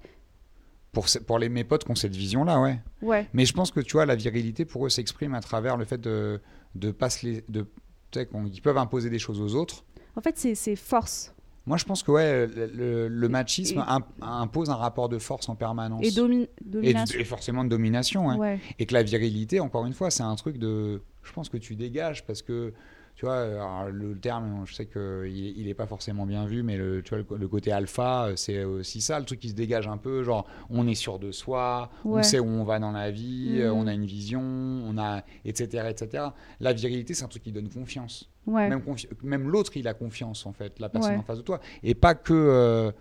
[0.92, 2.80] Pour, pour les, mes potes qui ont cette vision-là, ouais.
[3.02, 3.28] Ouais.
[3.34, 6.00] Mais je pense que, tu vois, la virilité, pour eux, s'exprime à travers le fait
[6.00, 6.42] de,
[6.76, 7.44] de pas se les...
[7.50, 7.68] De,
[8.16, 9.84] ils peuvent imposer des choses aux autres.
[10.16, 11.36] En fait, c'est c'est force
[11.68, 16.04] Moi, je pense que, ouais, le, machisme Et- impose un rapport de force en permanence.
[16.04, 17.20] et domi- Et, domination.
[17.20, 18.26] et forcément de domination.
[18.38, 18.60] Ouais.
[18.80, 21.02] Et que la virilité, encore une fois, c'est un truc de.
[21.24, 22.74] Je pense que tu dégages parce que.
[23.18, 27.16] Tu vois, le terme, je sais qu'il n'est pas forcément bien vu, mais le, tu
[27.16, 30.22] vois, le, le côté alpha, c'est aussi ça, le truc qui se dégage un peu.
[30.22, 33.60] Genre, on est sûr de soi, on sait où on va dans la vie, Mhm.
[33.62, 36.26] euh, on a une vision, on a, etc., etc.
[36.60, 38.30] La virilité, c'est un truc qui donne confiance.
[38.46, 38.70] Ouais.
[38.70, 41.18] Même, confi- même l'autre, il a confiance, en fait, la personne Ouais.
[41.18, 41.60] en face de toi.
[41.82, 42.34] Et pas que.
[42.36, 42.92] euh,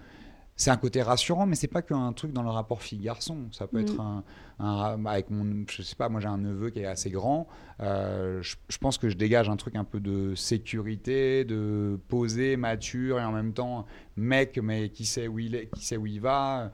[0.58, 3.48] c'est un côté rassurant, mais c'est pas qu'un truc dans le rapport fille-garçon.
[3.52, 3.82] Ça peut Mm.
[3.82, 4.24] être un,
[4.58, 7.46] un- avec mon, je sais pas, moi j'ai un neveu qui est assez grand.
[7.80, 12.56] euh, je, je pense que je dégage un truc un peu de sécurité, de posé,
[12.56, 13.84] mature et en même temps
[14.16, 16.72] mec, mais qui sait où il est, qui sait où il va.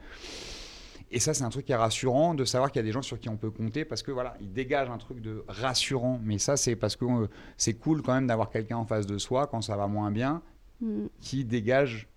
[1.11, 3.01] Et ça, c'est un truc qui est rassurant de savoir qu'il y a des gens
[3.03, 6.19] sur qui on peut compter parce que voilà, il dégage un truc de rassurant.
[6.23, 9.17] Mais ça, c'est parce que euh, c'est cool quand même d'avoir quelqu'un en face de
[9.19, 10.41] soi quand ça va moins bien
[10.81, 11.05] Mm.
[11.21, 12.07] qui dégage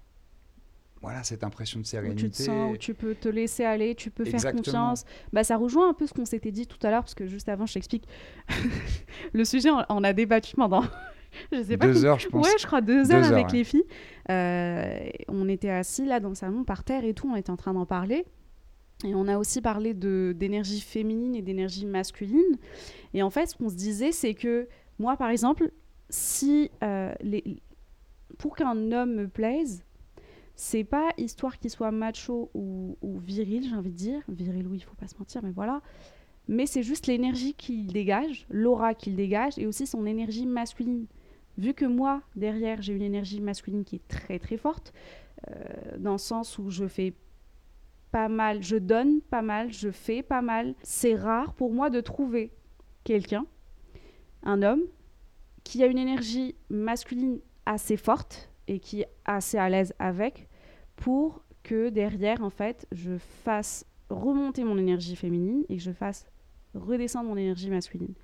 [1.06, 2.24] voilà cette impression de Où sérénité.
[2.24, 5.04] tu te sens, où tu peux te laisser aller, tu peux faire confiance.
[5.32, 7.48] Bah, ça rejoint un peu ce qu'on s'était dit tout à l'heure, parce que juste
[7.48, 8.08] avant, je t'explique.
[9.32, 10.82] le sujet, on, a débattu pendant.
[11.52, 11.86] je sais pas.
[11.86, 12.44] Deux heures, je pense.
[12.44, 13.58] Ouais, je crois deux Deux heures heures, avec ouais.
[13.58, 13.84] les filles.
[14.30, 17.56] Euh, on était assis là dans le salon par terre et tout, on était en
[17.56, 18.24] train d'en parler.
[19.04, 22.58] Et on a aussi parlé d'énergie féminine et d'énergie masculine.
[23.14, 24.66] Et en fait, ce qu'on se disait, c'est que
[24.98, 25.70] moi, par exemple,
[26.10, 27.62] si euh, les...
[28.38, 29.84] pour qu'un homme me plaise,
[30.56, 34.22] c'est pas histoire qu'il soit macho ou, ou viril, j'ai envie de dire.
[34.28, 35.82] Viril, oui, il faut pas se mentir, mais voilà.
[36.48, 41.06] Mais c'est juste l'énergie qu'il dégage, l'aura qu'il dégage, et aussi son énergie masculine.
[41.58, 44.94] Vu que moi, derrière, j'ai une énergie masculine qui est très très forte,
[45.50, 47.12] euh, dans le sens où je fais
[48.10, 50.74] pas mal, je donne pas mal, je fais pas mal.
[50.82, 52.50] C'est rare pour moi de trouver
[53.04, 53.44] quelqu'un,
[54.42, 54.82] un homme,
[55.64, 60.45] qui a une énergie masculine assez forte et qui est assez à l'aise avec
[60.96, 66.26] pour que derrière, en fait, je fasse remonter mon énergie féminine et que je fasse
[66.74, 68.14] redescendre mon énergie masculine.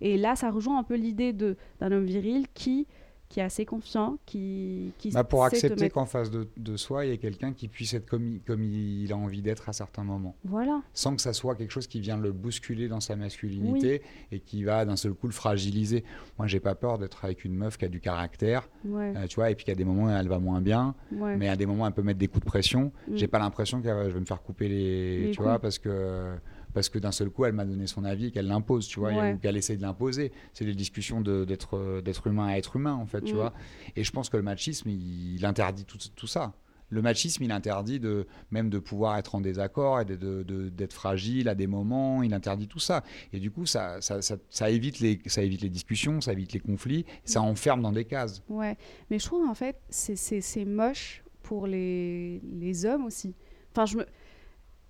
[0.00, 2.86] Et là, ça rejoint un peu l'idée d'un homme viril qui,
[3.30, 7.06] qui est assez confiant, qui, qui Bah, pour accepter mettre- qu'en face de, de soi,
[7.06, 9.72] il y ait quelqu'un qui puisse être comme il, comme il a envie d'être à
[9.72, 10.34] certains moments.
[10.44, 10.82] Voilà.
[10.94, 14.64] Sans que ça soit quelque chose qui vient le bousculer dans sa masculinité et qui
[14.64, 16.02] va d'un seul coup le fragiliser.
[16.38, 19.36] Moi, j'ai pas peur d'être avec une meuf qui a du caractère, Ouais, euh, tu
[19.36, 21.36] vois, et puis qu'à des moments, elle va moins bien, ouais.
[21.36, 22.90] mais à des moments, elle peut mettre des coups de pression.
[23.08, 23.16] Mm.
[23.16, 26.34] J'ai pas l'impression que je vais me faire couper les, Les tu vois, parce que
[26.72, 29.10] parce que d'un seul coup, elle m'a donné son avis et qu'elle l'impose, tu vois,
[29.12, 29.32] Ouais.
[29.34, 30.32] ou qu'elle essaie de l'imposer.
[30.52, 33.36] C'est des discussions de- d'être euh, d'être humain à être humain, en fait, tu Mm.
[33.36, 33.52] vois.
[33.96, 36.54] Et je pense que le machisme, il, il interdit tout, tout ça.
[36.92, 40.68] Le machisme, il interdit de même de pouvoir être en désaccord et de- de- de-
[40.70, 42.24] d'être fragile à des moments.
[42.24, 43.04] Il interdit tout ça.
[43.32, 46.52] Et du coup, ça, ça, ça- ça évite les, ça évite les discussions, ça évite
[46.52, 48.42] les conflits, ça enferme dans des cases.
[48.48, 48.76] Ouais,
[49.08, 53.34] mais je trouve en fait c'est moche pour les, les hommes aussi.
[53.72, 54.06] Enfin, je me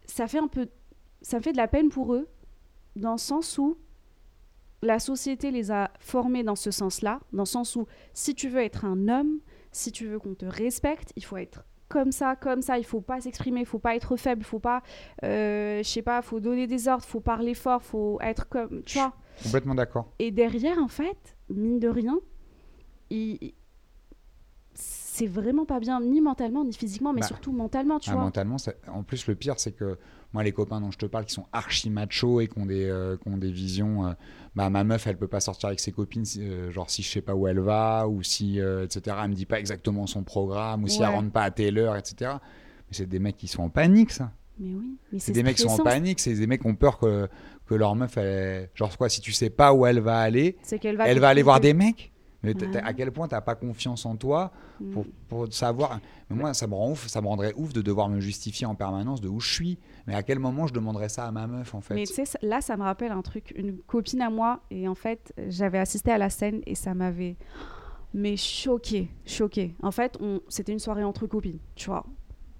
[0.06, 0.68] ça fait un peu
[1.22, 2.28] ça me fait de la peine pour eux
[2.96, 3.76] dans le sens où
[4.82, 8.62] la société les a formés dans ce sens-là, dans le sens où si tu veux
[8.62, 9.40] être un homme,
[9.72, 13.00] si tu veux qu'on te respecte, il faut être comme ça, comme ça, il faut
[13.00, 14.82] pas s'exprimer, il faut pas être faible, il faut pas,
[15.24, 18.98] euh, je sais pas, faut donner des ordres, faut parler fort, faut être comme, tu
[18.98, 19.12] vois.
[19.42, 20.12] Complètement d'accord.
[20.20, 22.18] Et derrière, en fait, mine de rien,
[23.10, 23.54] il...
[25.20, 28.24] c'est vraiment pas bien, ni mentalement, ni physiquement, mais Bah, surtout mentalement, tu Ah, vois.
[28.24, 29.98] mentalement, ça- en plus, le pire, c'est que
[30.32, 32.86] moi, les copains dont je te parle, qui sont archi machos et qui ont des,
[32.86, 34.12] euh, qui ont des visions, euh,
[34.54, 37.20] bah, ma meuf, elle peut pas sortir avec ses copines, euh, genre si je sais
[37.20, 40.84] pas où elle va, ou si, euh, etc., elle me dit pas exactement son programme,
[40.84, 42.32] ou si elle rentre pas à telle heure, etc.
[42.88, 44.32] Mais c'est des mecs qui sont en panique, ça.
[44.58, 46.74] Mais oui, mais C'est des mecs qui sont en panique, c'est des mecs qui ont
[46.74, 47.28] peur que,
[47.66, 50.78] que leur meuf, elle, genre quoi, si tu sais pas où elle va aller, C'est
[50.78, 51.06] qu'elle va.
[51.08, 52.09] elle va aller voir des mecs
[52.42, 54.50] mais à quel point t'as pas confiance en toi
[54.80, 54.90] Mm.
[54.92, 56.00] pour, pour savoir.
[56.28, 58.74] Mais moi, ça me rend ouf, ça me rendrait ouf de devoir me justifier en
[58.74, 59.78] permanence de où je suis.
[60.06, 61.94] Mais à quel moment je demanderais ça à ma meuf en fait?
[61.94, 63.52] Mais tu sais, là, ça me rappelle un truc.
[63.56, 67.36] Une copine à moi, et en fait, j'avais assisté à la scène et ça m'avait.
[68.12, 69.74] Mais choqué, choqué.
[69.82, 70.40] En fait, on...
[70.48, 72.04] c'était une soirée entre copines, tu vois,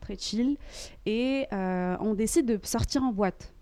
[0.01, 0.57] très chill.
[1.07, 3.53] Et euh, on décide de sortir en boîte.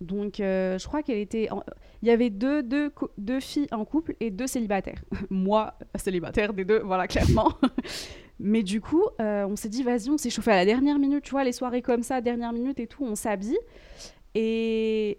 [0.00, 1.50] Donc, euh, je crois qu'elle était.
[1.50, 1.62] en-
[2.02, 5.02] Il y avait deux, deux, deux filles en couple et deux célibataires.
[5.30, 7.52] Moi, célibataire des deux, voilà, clairement.
[8.38, 11.24] Mais du coup, euh, on s'est dit, vas-y, on s'est chauffé à la dernière minute,
[11.24, 13.58] tu vois, les soirées comme ça, dernière minute et tout, on s'habille.
[14.34, 15.18] Et,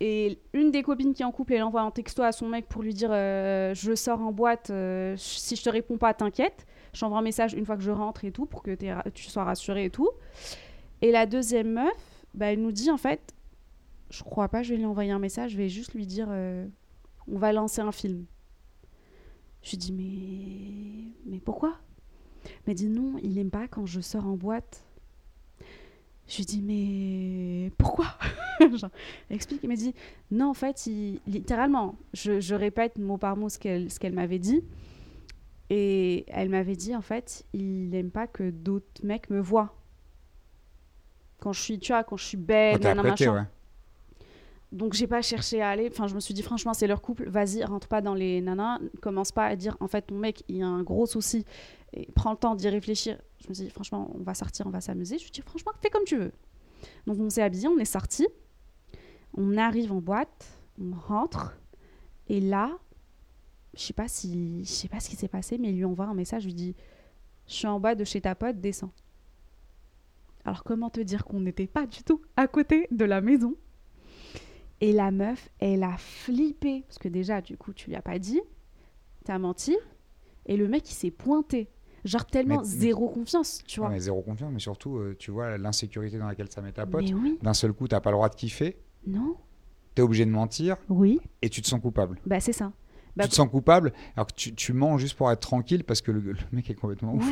[0.00, 2.66] et une des copines qui est en couple, elle envoie un texto à son mec
[2.66, 4.72] pour lui dire euh, Je sors en boîte,
[5.16, 6.66] si je te réponds pas, t'inquiète.
[6.94, 8.74] J'envoie un message une fois que je rentre et tout, pour que
[9.10, 10.08] tu sois rassuré et tout.
[11.02, 13.34] Et la deuxième meuf, bah, elle nous dit en fait
[14.10, 16.66] Je crois pas, je vais lui envoyer un message, je vais juste lui dire euh,
[17.28, 18.24] On va lancer un film.
[19.62, 21.78] Je lui dis Mais, mais pourquoi?
[22.66, 24.84] Elle dit Non, il aime pas quand je sors en boîte.
[26.30, 28.06] Je lui dis mais pourquoi?
[28.60, 28.90] Genre,
[29.28, 29.92] elle explique, il m'a dit
[30.30, 30.88] non en fait,
[31.26, 34.62] littéralement, je, je répète mot par mot ce qu'elle ce qu'elle m'avait dit,
[35.70, 39.74] et elle m'avait dit en fait, il aime pas que d'autres mecs me voient
[41.40, 43.40] quand je suis, tu vois, quand je suis belle, Oh, t'as nanana, prêté, machin.
[43.42, 43.46] ouais.
[44.72, 45.88] Donc j'ai pas cherché à aller.
[45.90, 47.28] Enfin, je me suis dit franchement, c'est leur couple.
[47.28, 48.78] Vas-y, rentre pas dans les nanas.
[49.02, 51.44] Commence pas à dire en fait ton mec il y a un gros souci
[51.92, 53.18] et prends le temps d'y réfléchir.
[53.42, 55.18] Je me dis, franchement, on va sortir, on va s'amuser.
[55.18, 56.32] Je lui dis, franchement, fais comme tu veux.
[57.06, 58.28] Donc on s'est habillé, on est sorti.
[59.36, 60.46] On arrive en boîte,
[60.80, 61.56] on rentre.
[62.28, 62.78] Et là,
[63.74, 66.06] je sais pas si, je sais pas ce qui s'est passé, mais il lui envoie
[66.06, 66.42] un message.
[66.42, 66.76] Je lui dis,
[67.48, 68.92] je suis en bas de chez ta pote, descends.
[70.44, 73.54] Alors comment te dire qu'on n'était pas du tout à côté de la maison?
[74.80, 78.18] Et la meuf, elle a flippé parce que déjà, du coup, tu lui as pas
[78.18, 78.40] dit,
[79.24, 79.76] t'as menti.
[80.46, 81.68] Et le mec, il s'est pointé.
[82.04, 83.94] Genre tellement Mais- zéro confiance, tu Ouais, vois.
[83.94, 87.04] mais zéro confiance, mais surtout, euh, tu vois l'insécurité dans laquelle ça met ta pote.
[87.12, 89.36] Oui, D'un seul coup, t'as pas le droit de kiffer, non,
[89.94, 92.18] t'es obligé de mentir oui, et tu te sens coupable.
[92.24, 92.72] bah c'est ça.
[93.16, 96.00] Bah, tu te sens coupable alors que tu, tu mens juste pour être tranquille parce
[96.00, 97.30] que le, le mec est complètement ouf.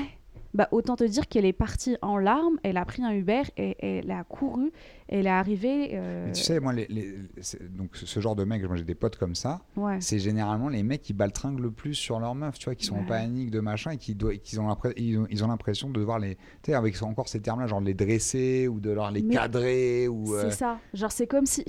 [0.55, 3.77] Bah, autant te dire qu'elle est partie en larmes, elle a pris un Uber et
[3.99, 4.73] elle a couru,
[5.09, 5.91] elle est arrivée.
[5.93, 8.95] euh, tu sais, moi, les, les- c'est- donc ce genre de mec, moi j'ai des
[8.95, 9.99] potes comme ça, ouais.
[10.01, 12.97] c'est généralement les mecs qui baltringuent le plus sur leur meuf, tu vois, qui sont
[12.97, 14.69] en panique de machin et qui, et qui ont
[15.49, 18.81] l'impression de devoir les, tu sais, avec encore ces termes-là, genre de les dresser ou
[18.81, 20.35] de leur les Mais cadrer ou.
[20.35, 20.79] euh, C'est ça.
[20.95, 21.63] Genre, c'est comme si.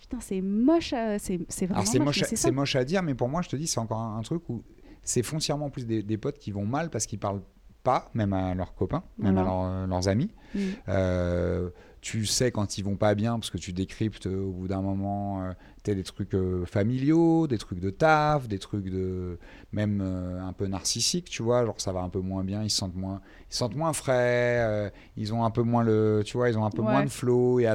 [0.00, 0.94] Putain, c'est moche.
[0.94, 2.20] euh, C'est vraiment c'est moche.
[2.32, 4.42] moche, moche à dire, mais pour moi, je te dis, c'est encore un, un truc
[4.48, 4.62] où
[5.02, 7.42] c'est foncièrement plus des, des potes qui vont mal parce qu'ils parlent
[7.82, 9.66] pas, même à leurs copains, même à Voilà.
[9.82, 10.30] euh, leurs amis.
[10.54, 10.58] Mm.
[10.88, 14.66] Euh, tu sais quand ils vont pas bien parce que tu décryptes euh, au bout
[14.66, 15.52] d'un moment euh,
[15.84, 19.38] t'as des trucs euh, familiaux, des trucs de taf, des trucs de
[19.72, 22.70] même euh, un peu narcissiques, tu vois, genre ça va un peu moins bien, ils
[22.70, 26.36] se sentent moins ils se sentent moins frais, ils ont un peu moins le tu
[26.36, 26.90] vois, ils ont un peu Ouais.
[26.90, 27.68] moins de flow et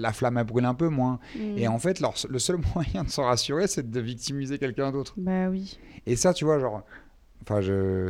[0.00, 1.18] la flamme elle brûle un peu moins.
[1.36, 1.58] Mm.
[1.58, 5.14] Et en fait, leur- le seul moyen de s'en rassurer, c'est de victimiser quelqu'un d'autre.
[5.16, 5.78] Bah oui.
[6.06, 6.82] Et ça, tu vois, genre,
[7.48, 7.60] enfin,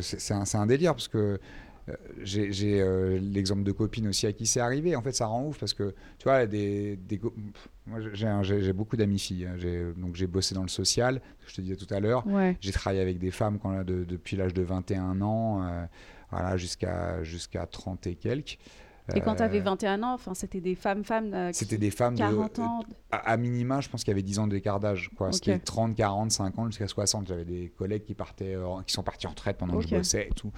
[0.01, 1.39] c'est, un, délire parce que
[1.87, 1.93] euh,
[2.23, 4.95] j'ai, euh, l'exemple de copines aussi à qui c'est arrivé.
[4.95, 7.21] En fait, ça rend ouf parce que, tu vois, des, des
[7.85, 7.99] moi,
[8.43, 9.45] j'ai, beaucoup d'amis filles.
[9.45, 9.93] hein.
[9.95, 12.25] Donc, j'ai bossé dans le social, je te disais tout à l'heure.
[12.25, 12.57] Ouais.
[12.59, 15.85] J'ai travaillé avec des femmes quand, de- depuis l'âge de 21 ans, euh,
[16.31, 18.57] voilà, jusqu'à, jusqu'à 30 et quelques.
[19.13, 21.33] Et quand Euh, t'avais 21 ans, enfin, c'était des femmes-femmes.
[21.33, 22.79] euh, qui- C'était des femmes de, 40 ans.
[23.11, 25.11] à, à minima, je pense qu'il y avait 10 ans d'écart d'âge.
[25.15, 25.31] quoi.
[25.31, 25.63] C'était Ok.
[25.63, 27.27] 30, 40, 50 jusqu'à 60.
[27.27, 29.87] J'avais des collègues qui, partaient, euh, qui sont partis en retraite pendant que Ok.
[29.89, 30.51] je bossais et tout.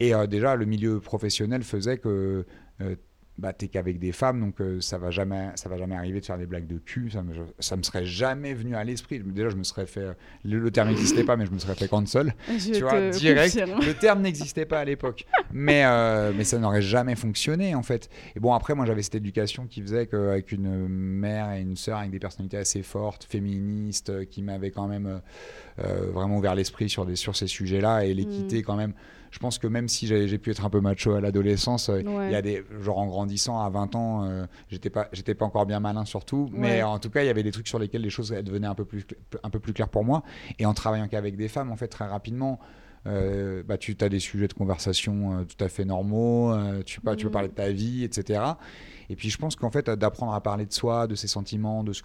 [0.00, 2.46] Et euh, déjà, le milieu professionnel faisait que
[2.80, 2.96] euh,
[3.38, 6.24] bah, t'es qu'avec des femmes, donc euh, ça va jamais, ça va jamais arriver de
[6.26, 7.10] faire des blagues de cul.
[7.10, 9.20] Ça me, ça me serait jamais venu à l'esprit.
[9.20, 10.14] Déjà, je me serais fait.
[10.44, 12.34] Le, le terme n'existait pas, mais je me serais fait cancel.
[12.48, 13.56] Je tu vois, direct.
[13.56, 15.24] Le terme n'existait pas à l'époque.
[15.52, 18.10] Mais, euh, mais ça n'aurait jamais fonctionné, en fait.
[18.36, 21.98] Et bon, après, moi, j'avais cette éducation qui faisait qu'avec une mère et une sœur
[21.98, 25.18] avec des personnalités assez fortes, féministes, euh, qui m'avaient quand même euh,
[25.80, 28.62] euh, vraiment ouvert l'esprit sur, des, sur ces sujets-là et l'équité, Mm.
[28.62, 28.92] quand même.
[29.32, 32.08] Je pense que même si j'ai pu être un peu macho à l'adolescence, euh, il
[32.08, 32.30] Ouais.
[32.30, 35.64] y a des genre en grandissant à 20 ans, euh, j'étais pas j'étais pas encore
[35.66, 36.82] bien malin surtout, mais Ouais.
[36.82, 38.74] en tout cas il y avait des trucs sur lesquels les choses elles devenaient un
[38.74, 39.04] peu plus
[39.42, 40.22] un peu plus claires pour moi.
[40.58, 42.60] Et en travaillant qu'avec des femmes, en fait très rapidement,
[43.06, 47.00] euh, bah, tu as des sujets de conversation euh, tout à fait normaux, euh, tu,
[47.00, 47.32] pas, tu peux Mhm.
[47.32, 48.40] parler de ta vie, etc.
[49.10, 51.92] Et puis je pense qu'en fait d'apprendre à parler de soi, de ses sentiments, de
[51.92, 52.02] ce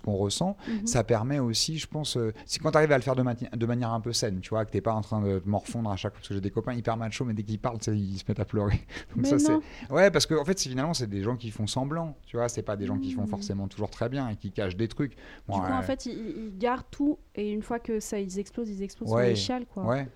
[0.00, 0.86] qu'on ressent, Mhm.
[0.86, 4.00] ça permet aussi, je pense, c'est quand tu arrives à le faire de, manière un
[4.00, 6.20] peu saine, tu vois, que t'es pas en train de te morfondre à chaque fois,
[6.20, 8.40] parce que j'ai des copains hyper machos, mais dès qu'ils parlent, tu ils se mettent
[8.40, 8.80] à pleurer.
[9.14, 9.60] Donc Mais ça, c'est- non.
[9.90, 12.62] Ouais, parce que en fait, finalement, c'est des gens qui font semblant, tu vois, c'est
[12.62, 13.28] pas des gens qui font Mhm.
[13.28, 15.16] forcément toujours très bien et qui cachent des trucs.
[15.48, 18.38] Bon, Du coup, en fait, ils, ils gardent tout et une fois que ça, ils
[18.38, 19.22] explosent, ils explosent Ouais.
[19.24, 19.84] sur les chiales, quoi.
[19.84, 20.08] ouais,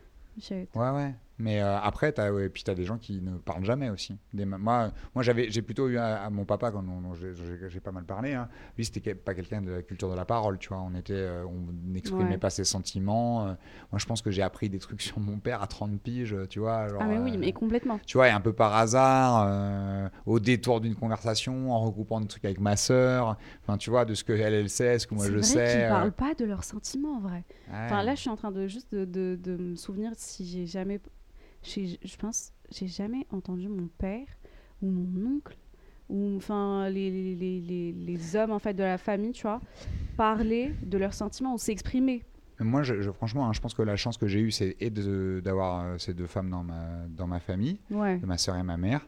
[0.74, 1.14] Ouais, ouais.
[1.42, 4.14] Mais euh, après, ouais, puis tu as des gens qui ne parlent jamais aussi.
[4.34, 8.04] Des moi, moi j'avais, j'ai plutôt eu à, à mon papa, quand j'ai, pas mal
[8.04, 8.48] parlé, hein.
[8.76, 10.80] lui, c'était pas quelqu'un de la culture de la parole, tu vois.
[10.82, 12.36] On était, euh, on n'exprimait Ouais.
[12.38, 13.46] pas ses sentiments.
[13.48, 13.54] euh.
[13.90, 16.58] moi, je pense que j'ai appris des trucs sur mon père à 30 piges, tu
[16.60, 16.88] vois.
[16.88, 17.98] genre, Ah, mais oui, mais complètement.
[18.06, 22.44] tu vois, et un peu par hasard, au détour d'une conversation, en regroupant des trucs
[22.44, 25.26] avec ma sœur, enfin, tu vois, de ce que elle, elle sait, ce que moi
[25.26, 25.70] je vrai sais.
[25.72, 27.44] qu'ils euh, parlent pas de leurs sentiments, en vrai.
[27.68, 27.74] ouais.
[27.86, 30.66] Enfin, là, je suis en train de juste de, de- de me souvenir si j'ai
[30.66, 31.00] jamais.
[31.62, 34.26] Je pense, j'ai jamais entendu mon père
[34.82, 35.56] ou mon oncle
[36.08, 39.60] ou enfin les, les, les, les, hommes en fait de la famille, tu vois,
[40.16, 42.24] parler de leurs sentiments ou s'exprimer.
[42.58, 45.40] Moi, je, je- franchement, hein, je pense que la chance que j'ai eue, c'est de-
[45.42, 48.18] d'avoir euh, ces deux femmes dans ma, dans ma famille, Ouais.
[48.18, 49.06] de ma sœur et ma mère,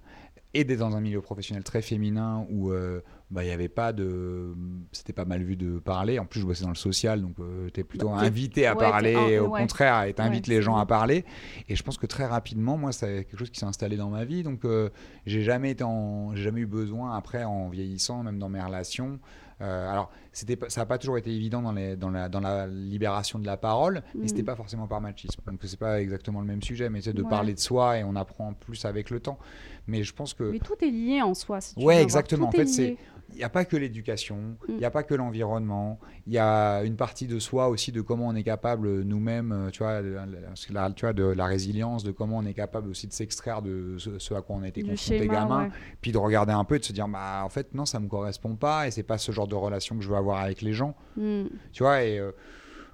[0.55, 3.01] et d'être dans un milieu professionnel très féminin où euh,
[3.33, 4.55] bah, il n'y avait pas de.
[4.93, 6.19] C'était pas mal vu de parler.
[6.19, 7.37] En plus, je bossais dans le social, donc
[7.73, 9.61] tu es plutôt Bah, invité à ouais, parler, au ouais.
[9.61, 11.25] contraire, et t'invites Ouais, les gens à parler.
[11.69, 14.25] Et je pense que très rapidement, moi, c'est quelque chose qui s'est installé dans ma
[14.25, 14.43] vie.
[14.43, 14.91] Donc, euh,
[15.27, 19.19] j'ai jamais été en- j'ai jamais eu besoin, après, en vieillissant, même dans mes relations.
[19.61, 22.67] euh, alors, c'était ça n'a pas toujours été évident dans, les, dans, la, dans la
[22.67, 24.29] libération de la parole, mais Mhm.
[24.29, 25.41] c'était pas forcément par machisme.
[25.47, 27.29] Donc, c'est pas exactement le même sujet, mais c'est de Ouais.
[27.29, 29.39] parler de soi et on apprend plus avec le temps.
[29.87, 31.61] Mais je pense que Mais tout est lié en soi.
[31.61, 32.49] Si tu Ouais, veux exactement.
[32.49, 32.97] En fait, c'est-.
[33.33, 34.79] Il n'y a pas que l'éducation, il Mm.
[34.79, 38.29] n'y a pas que l'environnement, il y a une partie de soi aussi de comment
[38.29, 42.13] on est capable nous-mêmes, euh, tu vois, la, la- tu vois, de la résilience, de
[42.13, 44.83] comment on est capable aussi de s'extraire de ce, ce à quoi on a été
[44.83, 45.71] confronté gamin, ouais.
[46.01, 48.09] puis de regarder un peu et de se dire, bah en fait non, ça me
[48.09, 50.73] correspond pas et c'est pas ce genre de relation que je veux avoir avec les
[50.73, 51.45] gens, Mm.
[51.73, 52.33] tu vois, et euh,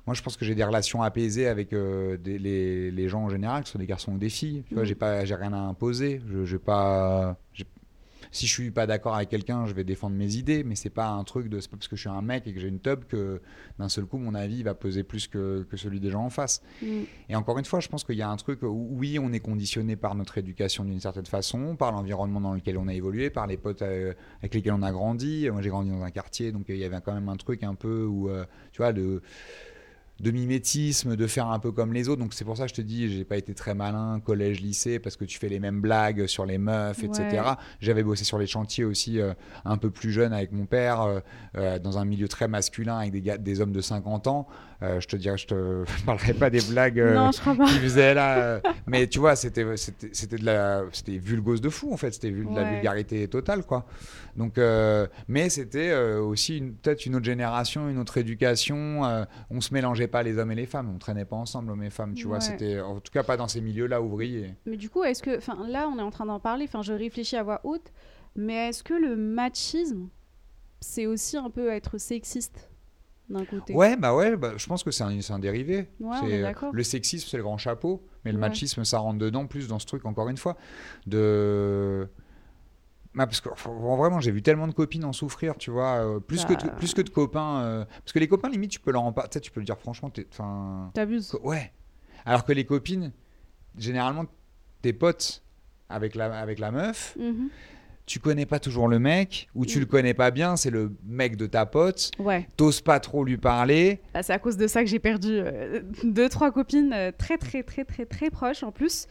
[0.06, 3.28] moi je pense que j'ai des relations apaisées avec euh, des- les, les gens en
[3.28, 4.86] général, que ce soit des garçons ou des filles, tu vois, Mm.
[4.86, 7.66] j'ai pas, j'ai rien à imposer, je, j'ai pas, j'ai-
[8.30, 11.08] si je suis pas d'accord avec quelqu'un, je vais défendre mes idées, mais c'est pas
[11.08, 12.80] un truc de, c'est pas parce que je suis un mec et que j'ai une
[12.80, 13.40] tub que
[13.78, 16.62] d'un seul coup mon avis va peser plus que, que celui des gens en face.
[16.82, 17.02] Mm.
[17.28, 19.40] Et encore une fois, je pense qu'il y a un truc où, oui, on est
[19.40, 23.46] conditionné par notre éducation d'une certaine façon, par l'environnement dans lequel on a évolué, par
[23.46, 25.48] les potes euh, avec lesquels on a grandi.
[25.50, 27.62] Moi, j'ai grandi dans un quartier, donc euh, il y avait quand même un truc
[27.62, 29.22] un peu où, euh, tu vois, de
[30.20, 32.20] de mimétisme, de faire un peu comme les autres.
[32.20, 34.98] Donc c'est pour ça que je te dis, j'ai pas été très malin collège, lycée,
[34.98, 37.28] parce que tu fais les mêmes blagues sur les meufs, etc.
[37.32, 37.40] Ouais.
[37.80, 39.32] J'avais bossé sur les chantiers aussi euh,
[39.64, 41.20] un peu plus jeune avec mon père, euh,
[41.56, 44.48] euh, dans un milieu très masculin avec des, gars, des hommes de 50 ans.
[44.80, 48.38] Euh, je te dirais, je te parlerai pas des blagues euh, Non, qu'il faisait là.
[48.38, 52.12] euh, mais tu vois, c'était c'était c'était de la c'était vulgose de fou en fait.
[52.12, 53.86] C'était de la vulgarité totale quoi.
[54.36, 54.56] Donc,
[55.26, 59.00] mais c'était aussi une- peut-être une autre génération, une autre éducation.
[59.50, 60.92] on se mélangeait pas les hommes et les femmes.
[60.94, 62.14] On traînait pas ensemble hommes et femmes.
[62.14, 64.54] Tu vois, c'était en tout cas pas dans ces milieux-là ouvriers.
[64.64, 66.66] Mais du coup, est-ce que, enfin, là, on est en train d'en parler.
[66.68, 67.92] Enfin, je réfléchis à voix haute.
[68.36, 70.08] Mais est-ce que le machisme,
[70.80, 72.67] c'est aussi un peu être sexiste?
[73.28, 75.88] D'un côté Ouais, bah ouais, bah, je pense que c'est un, un dérivé.
[76.00, 78.48] Ouais, euh, le sexisme, c'est le grand chapeau, mais le Ouais.
[78.48, 80.56] machisme, ça rentre dedans plus dans ce truc, encore une fois.
[81.06, 82.08] De.
[83.14, 86.44] Bah, parce que vraiment, j'ai vu tellement de copines en souffrir, tu vois, euh, plus,
[86.44, 86.74] que de, Bah.
[86.76, 87.62] plus que de copains.
[87.62, 89.78] euh, parce que les copains, limite, tu peux leur en parler, tu peux le dire
[89.78, 90.26] franchement, t'es-
[90.94, 91.34] T'abuses.
[91.42, 91.72] ouais.
[92.24, 93.12] Alors que les copines,
[93.76, 94.26] généralement,
[94.82, 95.42] tes potes
[95.88, 97.48] avec la, avec la meuf, Mhm.
[98.08, 99.80] Tu connais pas toujours le mec, ou tu Mm.
[99.80, 102.48] le connais pas bien, c'est le mec de ta pote, Ouais.
[102.56, 104.00] t'oses pas trop lui parler.
[104.14, 107.36] Bah, c'est à cause de ça que j'ai perdu euh, deux, trois copines euh, très,
[107.38, 109.06] très, très, très, très proches en plus.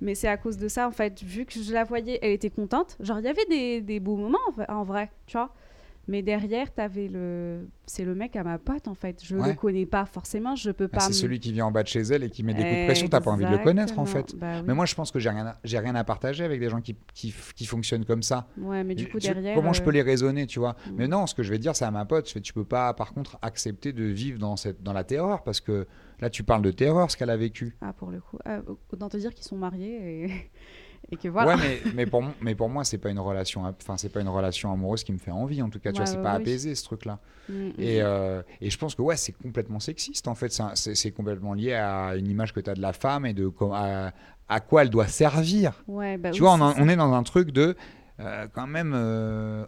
[0.00, 2.50] Mais c'est à cause de ça, en fait, vu que je la voyais, elle était
[2.50, 2.96] contente.
[3.00, 5.54] Genre, il y avait des, des beaux moments, en, en vrai, tu vois.
[6.10, 7.68] Mais derrière, t'avais le...
[7.86, 9.20] C'est le mec à ma pote, en fait.
[9.24, 9.48] Je Ouais.
[9.50, 11.00] le connais pas forcément, je peux Ah, pas...
[11.02, 12.74] c'est me- celui qui vient en bas de chez elle et qui met des coups
[12.80, 14.34] de pression, t'as pas envie de le connaître en fait.
[14.36, 14.64] Bah oui.
[14.66, 16.80] Mais moi je pense que j'ai rien, à- j'ai rien à partager avec des gens
[16.80, 18.48] qui, qui, qui fonctionnent comme ça.
[18.58, 19.54] Ouais, mais du coup, Tu- derrière...
[19.54, 20.72] Comment je euh, peux les raisonner, tu vois?
[20.86, 20.92] Mm.
[20.96, 22.64] Mais non, ce que je vais dire, c'est à ma pote, je fais, tu peux
[22.64, 25.86] pas par contre accepter de vivre dans, cette, dans la terreur parce que
[26.20, 27.76] là tu parles de terreur, ce qu'elle a vécu.
[27.80, 28.38] Ah, pour le coup.
[28.44, 28.60] Ah,
[28.92, 30.30] autant te dire qu'ils sont mariés et,
[31.12, 31.56] et que voilà.
[31.56, 34.20] Ouais, mais, mais, pour, mon- mais pour moi, c'est pas une relation, enfin c'est pas
[34.20, 35.60] une relation amoureuse qui me fait envie.
[35.62, 36.42] En tout cas, tu Ouais, vois, c'est ouais, pas oui.
[36.42, 37.18] apaisé ce truc-là.
[37.48, 38.04] Mm, mm, Et, mm.
[38.04, 40.56] euh, et je pense que ouais, c'est complètement sexiste en fait.
[40.74, 44.12] C'est complètement lié à une image que tu as de la femme et de à,
[44.48, 45.82] à quoi elle doit servir.
[45.88, 47.76] Ouais, bah tu oui, vois, on est dans un truc de
[48.20, 48.92] euh, quand même.
[48.94, 49.64] euh,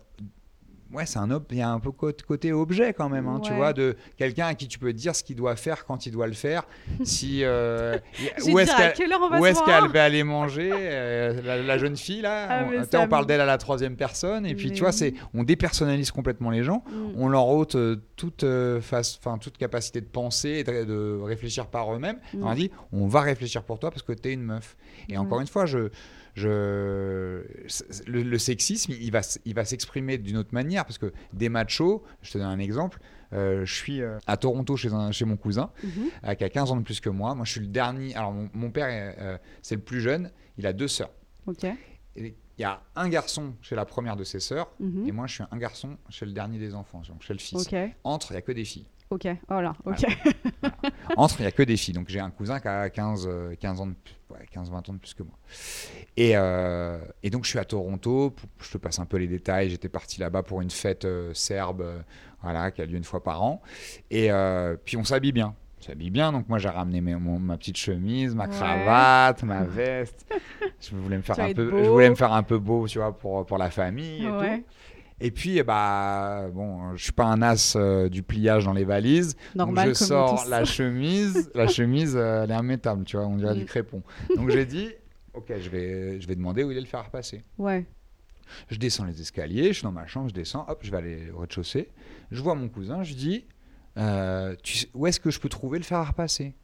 [0.92, 3.72] ouais, c'est un il y a un peu côté objet quand même, hein, tu vois,
[3.72, 6.32] de quelqu'un à qui tu peux dire ce qu'il doit faire quand il doit le
[6.34, 6.64] faire.
[7.04, 7.98] si euh,
[8.46, 12.46] où est-ce qu'elle va aller manger euh, la, la jeune fille là?
[12.48, 15.14] Ah, on, on parle d'elle à la troisième personne et puis Mais tu vois c'est
[15.34, 17.12] on dépersonnalise complètement les gens Mm.
[17.16, 21.20] on leur ôte euh, toute, euh, face, enfin, toute capacité de penser et de, de
[21.22, 22.18] réfléchir par eux-mêmes.
[22.34, 22.42] Mm.
[22.42, 24.76] On leur dit, on va réfléchir pour toi parce que tu es une meuf.
[25.08, 25.90] Et encore une fois, je,
[26.34, 26.48] je,
[28.06, 32.02] le, le sexisme, il va, il va s'exprimer d'une autre manière parce que des machos,
[32.22, 33.00] je te donne un exemple,
[33.32, 35.90] euh, je suis euh, à Toronto chez, un, chez mon cousin Mhm.
[36.24, 37.34] euh, qui a 15 ans de plus que moi.
[37.34, 38.14] Moi, je suis le dernier.
[38.14, 41.10] Alors, mon, mon père, est, c'est le plus jeune, il a deux sœurs.
[42.16, 44.70] Et Il y a un garçon chez la première de ses sœurs.
[44.80, 45.08] Mhm.
[45.08, 47.58] Et moi, je suis un garçon chez le dernier des enfants, donc chez le fils.
[48.04, 48.86] Entre, il n'y a que des filles.
[49.12, 49.28] Ok.
[49.50, 49.74] Oh là.
[49.84, 50.04] Ok.
[51.16, 51.94] Entre, il n'y a que des filles.
[51.94, 54.88] Donc j'ai un cousin qui a 15, euh, 15 ans de plus, ouais, 15, 20
[54.88, 55.34] ans de plus que moi.
[56.16, 58.30] Et, euh, et donc je suis à Toronto.
[58.30, 59.68] Pour- Je te passe un peu les détails.
[59.70, 62.00] J'étais parti là-bas pour une fête euh, serbe, euh,
[62.42, 63.60] voilà, qui a lieu une fois par an.
[64.10, 65.54] Et euh, puis on s'habille bien.
[65.80, 66.32] On s'habille bien.
[66.32, 68.50] Donc moi j'ai ramené mes- mon- ma petite chemise, ma Ouais.
[68.50, 70.26] cravate, ma veste.
[70.80, 71.84] Je voulais me faire un peu, beau.
[71.84, 74.58] je voulais me faire un peu beau, tu vois, pour, pour la famille et Ouais.
[74.60, 74.64] tout.
[75.24, 78.84] Et puis, eh bah, bon, je suis pas un as euh, du pliage dans les
[78.84, 79.36] valises.
[79.54, 83.36] Normal Donc je sors la chemise, la chemise, euh, elle est immétable, tu vois, on
[83.36, 83.58] dirait Mm.
[83.58, 84.02] du crépon.
[84.36, 84.90] Donc j'ai dit,
[85.34, 87.42] ok, je vais, je vais demander où il est le fer à repasser.
[87.58, 87.86] Ouais.
[88.68, 91.30] Je descends les escaliers, je suis dans ma chambre, je descends, hop, je vais aller
[91.34, 91.88] au rez-de-chaussée.
[92.30, 93.46] Je vois mon cousin, je dis,
[93.98, 96.54] euh, tu sais- où est-ce que je peux trouver le fer à repasser?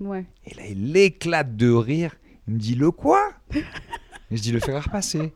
[0.00, 0.26] Ouais.
[0.46, 2.14] Et là, il éclate de rire.
[2.46, 3.32] Il me dit, le quoi?
[4.30, 5.32] Et je dis, le fer à repasser.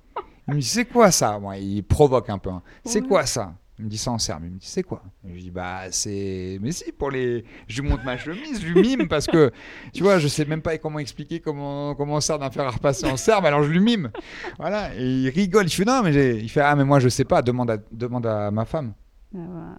[0.49, 1.39] Il me dit, c'est quoi ça?
[1.39, 2.51] Moi, il provoque un peu.
[2.51, 2.63] hein.
[2.85, 3.09] C'est Ouais.
[3.09, 3.55] quoi ça?
[3.79, 4.45] Il me dit ça en serbe.
[4.47, 5.03] Il me dit c'est quoi?
[5.23, 6.59] Je lui dis bah c'est.
[6.63, 7.45] Mais si, pour les.
[7.69, 9.51] Je lui montre ma chemise, je lui mime parce que
[9.93, 12.71] tu vois, je sais même pas comment expliquer comment, comment on sert d'un fer à
[12.71, 14.11] repasser en serbe, alors je lui mime.
[14.59, 15.67] Voilà, et il rigole.
[15.67, 17.77] Il fait non, mais j'ai- il fait ah, mais moi je sais pas, demande à,
[17.93, 18.95] demande à ma femme.
[19.37, 19.77] Ah.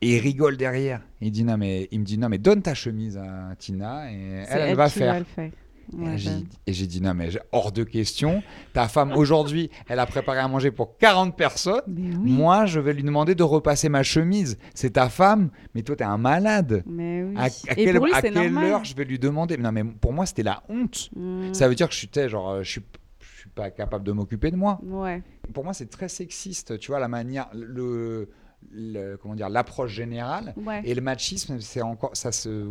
[0.00, 1.02] Et il rigole derrière.
[1.20, 4.44] Il, dit, non, mais, il me dit non, mais donne ta chemise à Tina et
[4.48, 5.18] elle, elle va faire.
[5.18, 5.50] le faire.
[5.92, 6.36] Et Ouais, j'ai- bah,
[6.66, 8.42] Et j'ai dit non, mais hors de question.
[8.72, 11.82] Ta femme aujourd'hui, elle a préparé à manger pour 40 personnes.
[11.88, 12.14] Oui.
[12.32, 14.58] Moi, je vais lui demander de repasser ma chemise.
[14.74, 16.82] C'est ta femme, mais toi, t'es un malade.
[16.86, 17.34] Mais oui.
[17.36, 19.56] À, à Et lui, à quelle heure je vais lui demander?
[19.56, 21.10] Non, mais pour moi, c'était la honte.
[21.16, 21.52] Mm.
[21.54, 22.82] Ça veut dire que je suis, genre, euh, je suis,
[23.20, 24.78] je suis pas capable de m'occuper de moi.
[24.84, 25.22] Ouais.
[25.52, 26.78] Pour moi, c'est très sexiste.
[26.78, 28.28] Tu vois, la manière, le,
[28.70, 30.54] le- comment dire, l'approche générale.
[30.56, 30.82] Ouais.
[30.84, 32.68] Et le machisme, c'est encore, ça se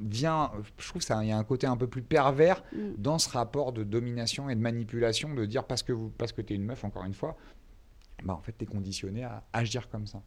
[0.00, 2.78] vient, je trouve qu'il y a un côté un peu plus pervers Mm.
[2.98, 6.42] dans ce rapport de domination et de manipulation, de dire parce que, vous, parce que
[6.42, 7.36] tu es une meuf, encore une fois,
[8.24, 10.22] bah en fait, tu es conditionné à agir comme ça.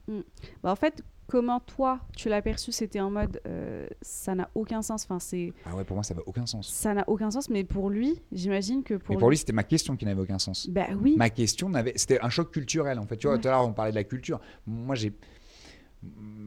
[0.62, 4.82] Bah, en fait, comment toi, tu l'as perçu C'était en mode, euh, ça n'a aucun
[4.82, 5.06] sens.
[5.06, 6.70] Enfin, c'est, Ah ouais, pour moi, ça n'a aucun sens.
[6.70, 7.50] ça n'a aucun sens.
[7.50, 10.40] Mais pour lui, j'imagine que pour, Mais pour lui, c'était ma question qui n'avait aucun
[10.40, 10.68] sens.
[10.70, 11.16] bah oui.
[11.18, 13.16] Ma question n'avait, c'était un choc culturel en fait.
[13.18, 13.42] Tu vois, Ouais.
[13.42, 14.42] tout à l'heure on parlait de la culture.
[14.68, 15.14] Moi, j'ai,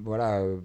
[0.05, 0.61] voilà, euh,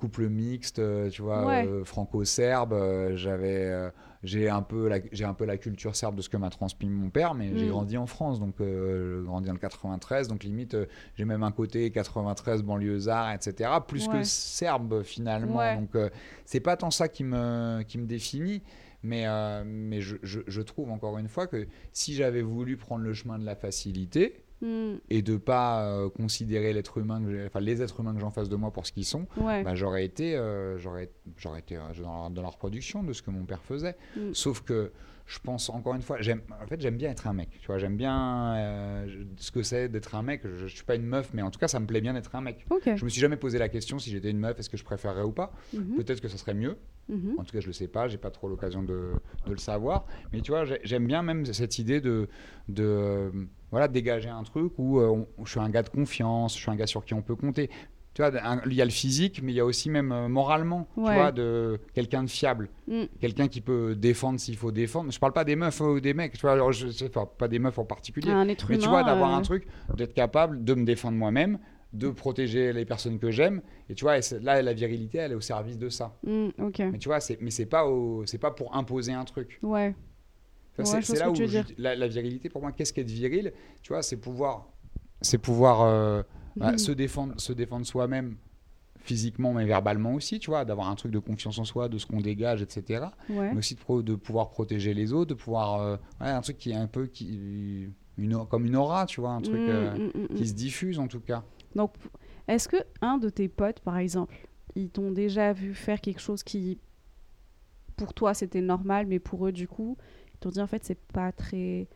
[0.00, 1.66] couple mixte, euh, tu vois, Ouais.
[1.66, 2.72] euh, franco-serbe.
[2.72, 3.90] euh, j'avais, euh,
[4.22, 6.88] j'ai un peu la, j'ai un peu la culture serbe de ce que m'a transmis
[6.88, 7.70] mon père, mais j'ai Mm.
[7.70, 10.76] grandi en France, donc j'ai grandi dans le 93, donc limite,
[11.14, 13.70] j'ai même un côté 93 banlieusard, etc.
[13.86, 14.18] Plus Ouais.
[14.18, 15.58] que serbe finalement.
[15.58, 15.76] Ouais.
[15.76, 15.96] Donc
[16.44, 18.62] c'est pas tant ça qui me, qui me définit.
[19.02, 19.24] Mais,
[19.64, 23.38] mais je, je- je trouve encore une fois que si j'avais voulu prendre le chemin
[23.38, 24.96] de la facilité, Mm.
[25.08, 28.30] et de pas euh, considérer l'être humain, que enfin les êtres humains que j'ai en
[28.30, 29.62] face de moi pour ce qu'ils sont, Ouais.
[29.64, 33.22] bah, j'aurais été, euh, j'aurais, j'aurais été euh, dans, la, dans la reproduction de ce
[33.22, 33.96] que mon père faisait.
[34.16, 34.34] Mm.
[34.34, 34.92] Sauf que
[35.26, 37.48] je pense encore une fois, j'aime, en fait j'aime bien être un mec.
[37.60, 40.40] Tu vois, j'aime bien euh, ce que c'est d'être un mec.
[40.44, 42.34] Je, je suis pas une meuf, mais en tout cas ça me plaît bien d'être
[42.34, 42.66] un mec.
[42.68, 42.90] Ok.
[42.96, 45.22] Je me suis jamais posé la question si j'étais une meuf, est-ce que je préférerais
[45.22, 45.52] ou pas.
[45.72, 45.94] Mhm.
[45.96, 46.76] Peut-être que ça serait mieux.
[47.08, 47.36] Mhm.
[47.38, 49.12] En tout cas, je le sais pas, j'ai pas trop l'occasion de,
[49.46, 50.04] de le savoir.
[50.32, 52.28] Mais tu vois, j'ai- j'aime bien même cette idée de,
[52.68, 53.30] de
[53.70, 56.60] voilà, dégager un truc où, euh, on- où je suis un gars de confiance, je
[56.62, 57.70] suis un gars sur qui on peut compter.
[58.12, 58.32] Tu vois,
[58.66, 61.30] il y a le physique, mais il y a aussi même euh, moralement, tu vois,
[61.32, 63.04] de quelqu'un de fiable, Mm.
[63.20, 65.12] quelqu'un qui peut défendre s'il faut défendre.
[65.12, 67.46] Je parle pas des meufs ou des mecs, tu vois, alors je sais pas, pas
[67.46, 68.32] des meufs en particulier.
[68.68, 68.82] Mais humain.
[68.82, 69.66] tu vois, d'avoir euh, un truc,
[69.96, 71.60] d'être capable de me défendre moi-même,
[71.92, 73.62] de protéger les personnes que j'aime.
[73.88, 76.16] Et tu vois, et là, la virilité, elle est au service de ça.
[76.24, 76.48] mm.
[76.92, 79.60] Mais tu vois, c'est, mais c'est pas, au- pas pour imposer un truc.
[79.62, 79.94] Ouais.
[80.78, 83.52] Ouais, c'est, là où je- la, la virilité, pour moi, qu'est-ce qu'être viril?
[83.82, 84.68] Tu vois, c'est pouvoir,
[85.20, 86.22] c'est pouvoir euh,
[86.56, 86.78] bah, Mhm.
[86.78, 88.36] se défendre, se défendre soi-même
[89.00, 90.38] physiquement, mais verbalement aussi.
[90.38, 93.12] Tu vois, d'avoir un truc de confiance en soi, de ce qu'on dégage, etc.
[93.28, 93.50] Ouais.
[93.52, 96.58] Mais aussi de, pro- de pouvoir protéger les autres, de pouvoir, euh, ouais, un truc
[96.58, 99.96] qui est un peu qui, une, comme une aura, tu vois, un truc Mm, euh,
[99.96, 100.34] mm, mm, mm.
[100.36, 101.42] qui se diffuse en tout cas.
[101.74, 101.94] Donc,
[102.48, 104.34] est-ce que un de tes potes, par exemple,
[104.76, 106.78] ils t'ont déjà vu faire quelque chose qui,
[107.96, 109.96] pour toi, c'était normal, mais pour eux, du coup,
[110.40, 111.86] t'ont dit en fait, c'est pas très,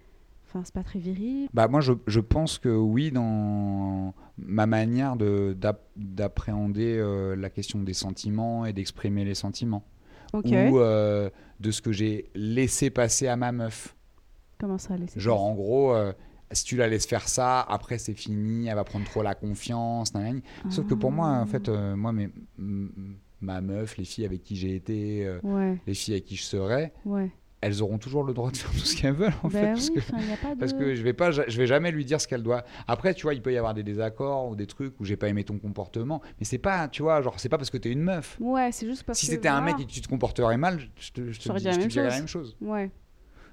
[0.47, 1.49] enfin, c'est pas très viril.
[1.55, 7.51] Bah moi je, je pense que oui dans ma manière de d'ap- d'appréhender euh, la
[7.51, 9.85] question des sentiments et d'exprimer les sentiments
[10.73, 11.31] ou euh,
[11.61, 13.95] de ce que j'ai laissé passer à ma meuf.
[14.59, 16.13] Comment ça, laisser Genre en gros euh,
[16.53, 20.13] si tu la laisses faire ça, après c'est fini, elle va prendre trop la confiance.
[20.71, 24.43] Sauf que pour moi en fait euh, moi mes- m- ma meuf, les filles avec
[24.43, 27.31] qui j'ai été, Ouais, les filles avec qui je serai, ouais.
[27.65, 29.89] Elles auront toujours le droit de faire tout ce qu'elles veulent en fait Ben parce
[29.89, 30.59] oui, que de.
[30.61, 32.65] parce que je vais pas, je vais jamais lui dire ce qu'elle doit.
[32.87, 35.29] Après, tu vois, il peut y avoir des désaccords ou des trucs où j'ai pas
[35.29, 38.03] aimé ton comportement, mais c'est pas, tu vois, genre c'est pas parce que t'es une
[38.03, 38.37] meuf.
[38.41, 39.33] Ouais, c'est juste parce si que.
[39.33, 41.87] c'était un mec et que tu te comporterais mal, je te, je te, dis- je
[41.89, 42.57] dirais la même chose.
[42.61, 42.91] Ouais.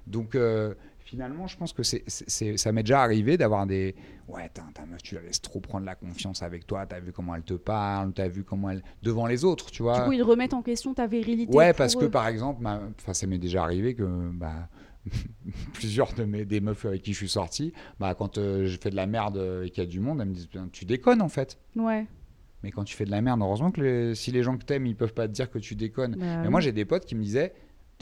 [0.06, 0.74] Donc euh,
[1.12, 3.94] finalement, je pense que c'est, c'est- c'est- ça m'est déjà arrivé d'avoir des,
[4.28, 6.86] ouais, ta, meuf, tu la laisses trop prendre la confiance avec toi.
[6.86, 9.98] T'as vu comment elle te parle, t'as vu comment elle devant les autres, tu vois.
[10.00, 11.54] Du coup, ils remettent en question ta virilité.
[11.54, 14.70] Ouais, parce que par exemple, ma- enfin, ça m'est déjà arrivé que bah,
[15.74, 18.88] plusieurs de mes des meufs avec qui je suis sorti, bah, quand euh, je fais
[18.90, 21.20] de la merde euh, et qu'il y a du monde, elles me disent tu déconnes
[21.20, 21.58] en fait.
[21.76, 22.06] Ouais.
[22.62, 24.86] Mais quand tu fais de la merde, heureusement que les- si les gens que t'aimes,
[24.86, 26.12] ils peuvent pas te dire que tu déconnes.
[26.16, 26.48] Bah Mais oui.
[26.50, 27.52] moi, j'ai des potes qui me disaient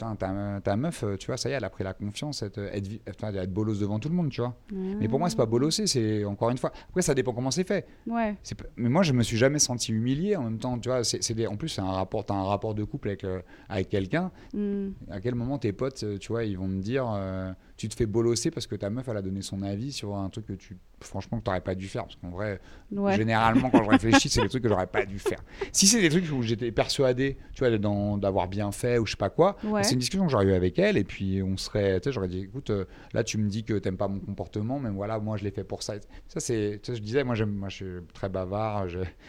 [0.01, 2.41] Putain, ta, ta meuf, euh, tu vois, ça y est, elle a pris la confiance,
[2.41, 4.55] être, être, bolosse devant tout le monde, tu vois.
[4.71, 6.71] Mais pour moi, c'est pas bolosser, c'est encore une fois.
[6.89, 7.85] Après, ça dépend comment c'est fait.
[8.07, 8.35] Ouais.
[8.77, 10.79] Mais moi, je me suis jamais senti humilié en même temps.
[10.79, 13.41] Tu vois, c'est, des- en plus, c'est un rapport, un rapport de couple avec, euh,
[13.69, 14.31] avec quelqu'un.
[14.53, 14.89] Hmm.
[15.11, 17.95] À quel moment tes potes, euh, tu vois, ils vont me dire, euh, tu te
[17.95, 20.53] fais bolosser parce que ta meuf, elle a donné son avis sur un truc que
[20.53, 22.03] tu, franchement, que t'aurais pas dû faire.
[22.03, 22.59] Parce qu'en vrai,
[22.91, 23.15] Ouais.
[23.15, 25.39] généralement, quand je réfléchis, c'est des trucs que j'aurais pas dû faire.
[25.71, 27.75] Si c'est des trucs où j'étais persuadé, tu vois,
[28.19, 29.83] d'avoir bien fait ou je sais pas quoi, Ouais.
[29.83, 32.27] c'est une discussion que j'aurais eu avec elle et puis on serait, tu sais, j'aurais
[32.27, 35.37] dit, écoute, euh, là tu me dis que t'aimes pas mon comportement, mais voilà, moi
[35.37, 35.95] je l'ai fait pour ça.
[36.27, 38.85] Ça c'est, tu sais, je disais, moi j'aime, moi je suis très bavard,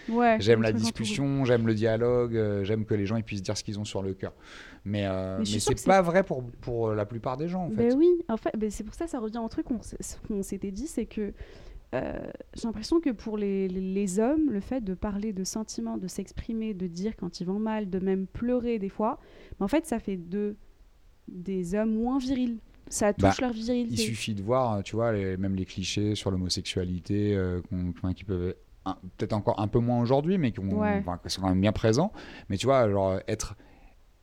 [0.08, 3.56] Ouais, j'aime la discussion, j'aime le dialogue, euh, j'aime que les gens ils puissent dire
[3.56, 4.32] ce qu'ils ont sur le cœur.
[4.84, 7.88] Mais, euh, Mais c'est pas vrai pour, pour la plupart des gens en fait.
[7.90, 10.86] Ben oui, en fait, ben c'est pour ça ça revient au truc qu'on s'était dit,
[10.86, 11.32] c'est que
[11.94, 12.18] euh,
[12.54, 16.72] j'ai l'impression que pour les, les- hommes, le fait de parler de sentiments, de s'exprimer,
[16.72, 19.20] de dire quand ils vont mal, de même pleurer des fois,
[19.58, 20.56] ben en fait, ça fait de
[21.28, 22.58] des hommes moins virils.
[22.88, 23.94] Ça touche Bah, leur virilité.
[23.94, 27.60] Il suffit de voir, tu vois, les- même les clichés sur l'homosexualité euh,
[28.16, 28.54] qui peuvent
[29.16, 30.98] peut-être encore un peu moins aujourd'hui, mais qui, ont- Ouais.
[30.98, 32.12] enfin, qui sont quand même bien présents.
[32.48, 33.54] Mais tu vois, genre être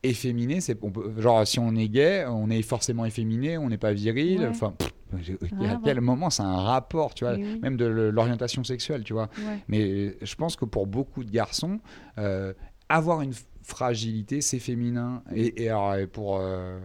[0.02, 0.78] efféminé, c'est
[1.18, 4.46] genre si on est gay, on est forcément efféminé, on n'est pas viril.
[4.50, 4.74] Enfin,
[5.12, 7.58] Ah, à quel moment c'est un rapport, tu vois, oui.
[7.60, 9.28] même de l'orientation sexuelle, tu vois.
[9.38, 9.58] Ouais.
[9.68, 11.80] Mais je pense que pour beaucoup de garçons,
[12.18, 12.52] euh,
[12.88, 13.32] avoir une
[13.62, 15.22] fragilité, c'est féminin.
[15.34, 16.78] Et, et alors, pour, euh,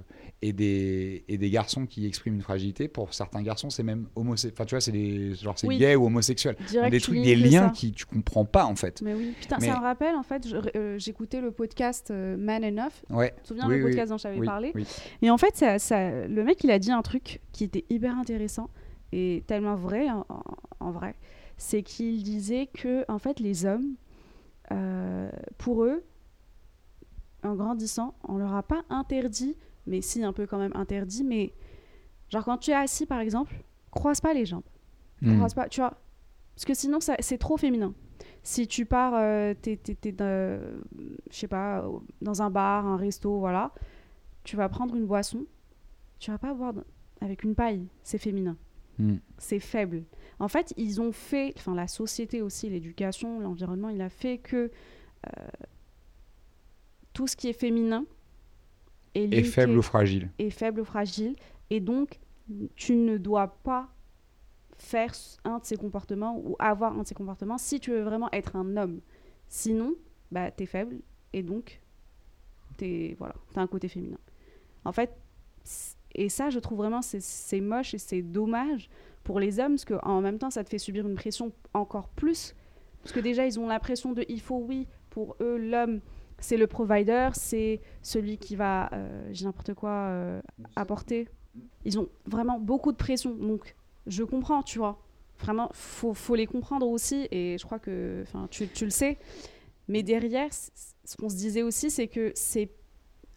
[0.47, 4.53] et, des, et des garçons qui expriment une fragilité, pour certains garçons, c'est même homosexuel.
[4.55, 5.77] Enfin, tu vois, c'est des- genre c'est Oui.
[5.77, 6.55] gay ou homosexuel.
[6.67, 7.69] Direct, des trucs, des liens ça.
[7.69, 9.01] qui tu comprends pas, en fait.
[9.01, 12.63] Mais oui, putain, Mais- ça me rappelle en fait, euh, j'écoutais le podcast euh, Man
[12.63, 12.91] Enough.
[13.09, 13.33] Ouais.
[13.37, 14.73] Tu te souviens Oui, le oui, podcast dont oui, parlé.
[15.21, 18.17] Et en fait, ça, ça- le mec, il a dit un truc qui était hyper
[18.17, 18.69] intéressant
[19.11, 20.43] et tellement vrai, en, en-
[20.79, 21.15] en vrai.
[21.57, 23.95] C'est qu'il disait que, en fait, les hommes,
[24.71, 26.03] euh, pour eux,
[27.43, 29.55] en grandissant, on leur a pas interdit,
[29.87, 31.53] mais si, un peu quand même interdit, mais
[32.29, 33.53] genre quand tu es assis, par exemple,
[33.91, 34.63] croise pas les jambes.
[35.21, 35.35] Hmm.
[35.37, 35.97] Croise pas, tu vois.
[36.55, 37.93] Parce que sinon, c'est trop féminin.
[38.43, 39.77] Si tu pars, euh, t'es,
[40.11, 40.61] dans-
[41.31, 41.85] je sais pas,
[42.21, 43.73] dans un bar, un resto, voilà,
[44.43, 45.45] tu vas prendre une boisson,
[46.19, 46.73] tu vas pas boire
[47.21, 48.55] avec une paille, c'est féminin,
[48.99, 49.15] Hmm.
[49.37, 50.03] c'est faible.
[50.39, 54.69] En fait, ils ont fait, enfin la société aussi, l'éducation, l'environnement, il a fait que
[55.27, 55.47] euh,
[57.13, 58.05] tout ce qui est féminin
[59.15, 60.29] est, Et limité faible ou fragile.
[60.37, 61.35] est faible ou fragile,
[61.69, 62.19] et donc
[62.75, 63.89] tu ne dois pas
[64.77, 65.13] faire
[65.45, 68.55] un de ces comportements ou avoir un de ces comportements si tu veux vraiment être
[68.55, 68.99] un homme.
[69.47, 69.95] Sinon,
[70.31, 70.97] bah, tu es faible
[71.33, 71.81] et donc
[72.77, 74.17] tu voilà, as un côté féminin.
[74.83, 75.11] En fait,
[76.13, 78.89] et ça, je trouve vraiment, c'est moche et c'est dommage
[79.23, 82.55] pour les hommes parce qu'en même temps, ça te fait subir une pression encore plus.
[83.01, 85.99] Parce que déjà, ils ont la pression de il faut, oui, pour eux, l'homme,
[86.39, 90.41] c'est le provider, c'est celui qui va, euh, j'ai n'importe quoi, euh,
[90.75, 91.27] apporter.
[91.85, 93.33] Ils ont vraiment beaucoup de pression.
[93.33, 93.75] Donc,
[94.07, 95.01] je comprends, tu vois.
[95.39, 97.27] Vraiment, faut, faut les comprendre aussi.
[97.31, 99.17] Et je crois que tu, le sais.
[99.87, 102.69] Mais derrière, ce qu'on se disait aussi, c'est que c'est.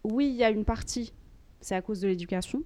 [0.05, 1.13] Oui, il y a une partie,
[1.61, 2.63] c'est à cause de l'éducation.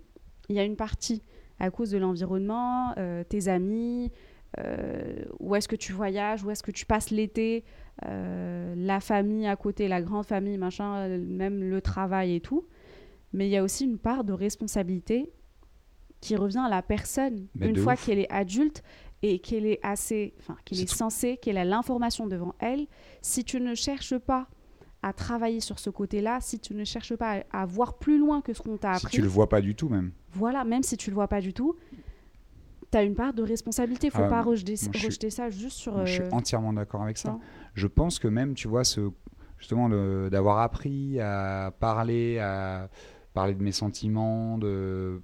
[0.49, 1.22] Il y a une partie
[1.59, 4.11] à cause de l'environnement, euh, tes amis,
[5.41, 7.65] où est-ce que tu voyages, où est-ce que tu passes l'été,
[8.07, 12.67] euh, la famille à côté, la grande famille, machin, euh, même le travail et tout.
[13.33, 15.33] Mais il y a aussi une part de responsabilité
[16.21, 18.83] qui revient à la personne Mais une fois qu'elle est adulte
[19.23, 22.87] et qu'elle est assez, enfin qu'elle est censée, qu'elle a l'information devant elle.
[23.23, 24.49] Si tu ne cherches pas
[25.03, 28.41] à travailler sur ce côté-là, si tu ne cherches pas à, à voir plus loin
[28.41, 30.13] que ce qu'on t'a Si appris, tu le vois pas du tout, même.
[30.33, 31.75] voilà, même si tu le vois pas du tout,
[32.93, 34.11] tu as une part de responsabilité.
[34.11, 36.07] Faut Ah, pas rejeter, suis- ça juste sur.
[36.07, 37.38] Je suis euh, entièrement d'accord avec ça.
[37.74, 39.11] Je pense que même, tu vois, ce,
[39.59, 39.88] justement,
[40.28, 42.88] d'avoir appris à parler, à
[43.34, 45.20] parler de mes sentiments, de.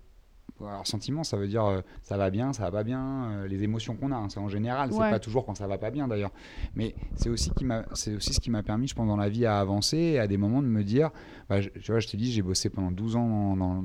[0.61, 3.63] Alors, sentiments, ça veut dire euh, ça va bien, ça va pas bien, euh, les
[3.63, 4.17] émotions qu'on a.
[4.17, 5.11] hein, c'est en général, c'est Ouais.
[5.11, 6.33] pas toujours quand ça va pas bien d'ailleurs.
[6.75, 9.29] Mais c'est aussi, qui m'a- c'est aussi ce qui m'a permis, je pense, dans la
[9.29, 11.11] vie à avancer et à des moments de me dire.
[11.49, 13.85] Bah, je- tu vois, je t'ai dit, j'ai bossé pendant 12 ans dans,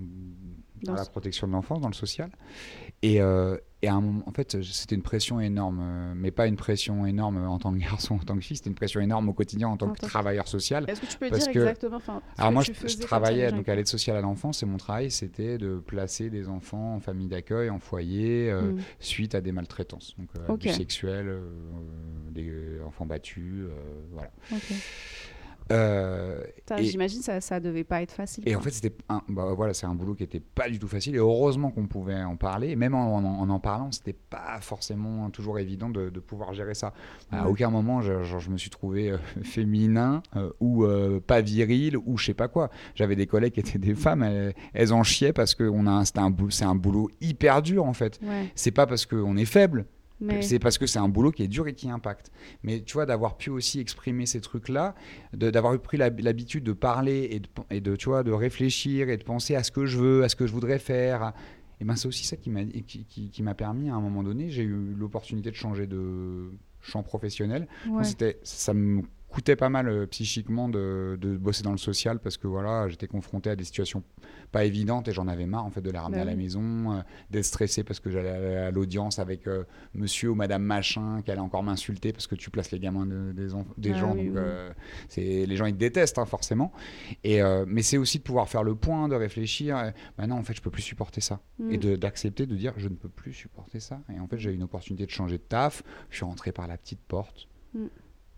[0.82, 2.30] dans Dans la protection de l'enfance, dans le social.
[3.02, 6.46] Et, euh, et à un moment, en fait, c'était une pression énorme, euh, mais pas
[6.46, 9.28] une pression énorme en tant que garçon, en tant que fille, c'était une pression énorme
[9.28, 10.84] au quotidien en tant En que travailleur social.
[10.88, 13.86] Est-ce que tu peux dire que- exactement enfin, Alors moi, je, travaillais donc à l'aide
[13.86, 17.78] sociale à l'enfance et mon travail, c'était de placer des enfants en famille d'accueil, en
[17.78, 18.78] foyer, euh, Mm.
[19.00, 20.66] suite à des maltraitances, donc euh, Ok.
[20.66, 21.38] abus sexuels,
[22.30, 23.66] des enfants battus,
[24.12, 24.30] voilà.
[24.52, 24.72] Ok.
[25.72, 26.40] Euh,
[26.78, 28.44] J'imagine ça, ça devait pas être facile.
[28.48, 30.88] Et en fait, c'était un, bah voilà, c'est un boulot qui était pas du tout
[30.88, 31.14] facile.
[31.14, 32.68] Et heureusement qu'on pouvait en parler.
[32.70, 36.54] Et même en en, en, en parlant, c'était pas forcément toujours évident de, de pouvoir
[36.54, 36.92] gérer ça.
[37.32, 37.50] À Ouais.
[37.50, 41.96] aucun moment, je, genre, je me suis trouvé euh, féminin euh, ou euh, pas viril
[41.96, 42.70] ou je sais pas quoi.
[42.94, 44.22] J'avais des collègues qui étaient des femmes.
[44.22, 47.92] Elles, elles en chiaient parce que on a, un, c'est un boulot hyper dur en
[47.92, 48.18] fait.
[48.22, 48.50] Ouais.
[48.54, 49.86] C'est pas parce qu'on est faible.
[50.20, 50.40] Mais...
[50.42, 52.30] C'est parce que c'est un boulot qui est dur et qui impacte.
[52.62, 54.94] Mais tu vois, d'avoir pu aussi exprimer ces trucs-là,
[55.34, 59.16] d'avoir pris l'hab- l'habitude de parler et de, et de, tu vois, de réfléchir et
[59.18, 61.32] de penser à ce que je veux, à ce que je voudrais faire.
[61.80, 64.62] Et ben c'est aussi ça qui m'a qui, qui- permis à un moment donné, j'ai
[64.62, 66.50] eu l'opportunité de changer de
[66.80, 67.68] champ professionnel.
[67.88, 68.02] Ouais.
[68.04, 69.02] C'était, ça me
[69.36, 73.06] coûtait pas mal euh, psychiquement de, de bosser dans le social parce que voilà, j'étais
[73.06, 74.02] confronté à des situations
[74.50, 76.38] pas évidentes et j'en avais marre en fait de les ramener Bah à la oui.
[76.38, 81.20] maison, euh, d'être stressé parce que j'allais à l'audience avec euh, monsieur ou madame machin
[81.22, 83.44] qui allait encore m'insulter parce que tu places les gamins de- des,
[83.92, 84.14] Ah gens.
[84.14, 84.32] oui, donc, oui.
[84.36, 84.72] euh,
[85.10, 86.72] c'est, les gens ils te détestent hein, forcément.
[87.22, 89.76] Et, mais c'est aussi de pouvoir faire le point, de réfléchir.
[89.76, 91.70] euh, bah non, en fait, je peux plus supporter ça Mm.
[91.72, 94.00] et de- d'accepter de, dire je ne peux plus supporter ça.
[94.14, 95.82] Et en fait, j'ai eu une opportunité de changer de taf.
[96.10, 97.86] Je suis rentré par la petite porte, Mm.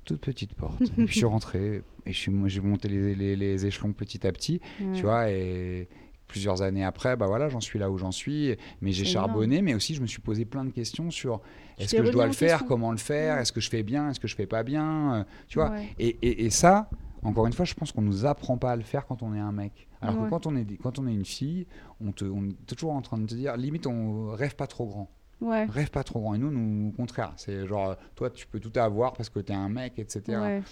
[0.09, 0.81] Toute petite porte.
[0.81, 3.93] et puis je suis rentré et je suis, moi, j'ai monté les, les- les échelons
[3.93, 4.93] petit à petit, Ouais.
[4.95, 5.31] tu vois.
[5.31, 5.89] Et
[6.27, 8.55] plusieurs années après, bah voilà, j'en suis là où j'en suis.
[8.83, 11.41] Mais j'ai charbonné, mais aussi je me suis posé plein de questions sur
[11.79, 14.21] est-ce que je dois le faire, comment le faire, est-ce que je fais bien, est-ce
[14.21, 15.71] que je fais pas bien, euh, tu vois.
[15.71, 15.89] Ouais.
[15.99, 16.91] Et, et- et ça,
[17.23, 19.39] encore une fois, je pense qu'on nous apprend pas à le faire quand on est
[19.41, 19.89] un mec.
[20.01, 21.67] Alors que quand on est, quand on est une fille,
[22.01, 24.87] on, te, on est toujours en train de te dire, limite, on rêve pas trop
[24.87, 25.11] grand.
[25.41, 25.67] Ouais.
[25.67, 26.35] Rêve pas trop grand.
[26.35, 27.33] Et nous, nous au contraire.
[27.37, 30.23] C'est genre, toi, tu peux tout avoir parce que t'es un mec, etc.
[30.39, 30.63] Ouais.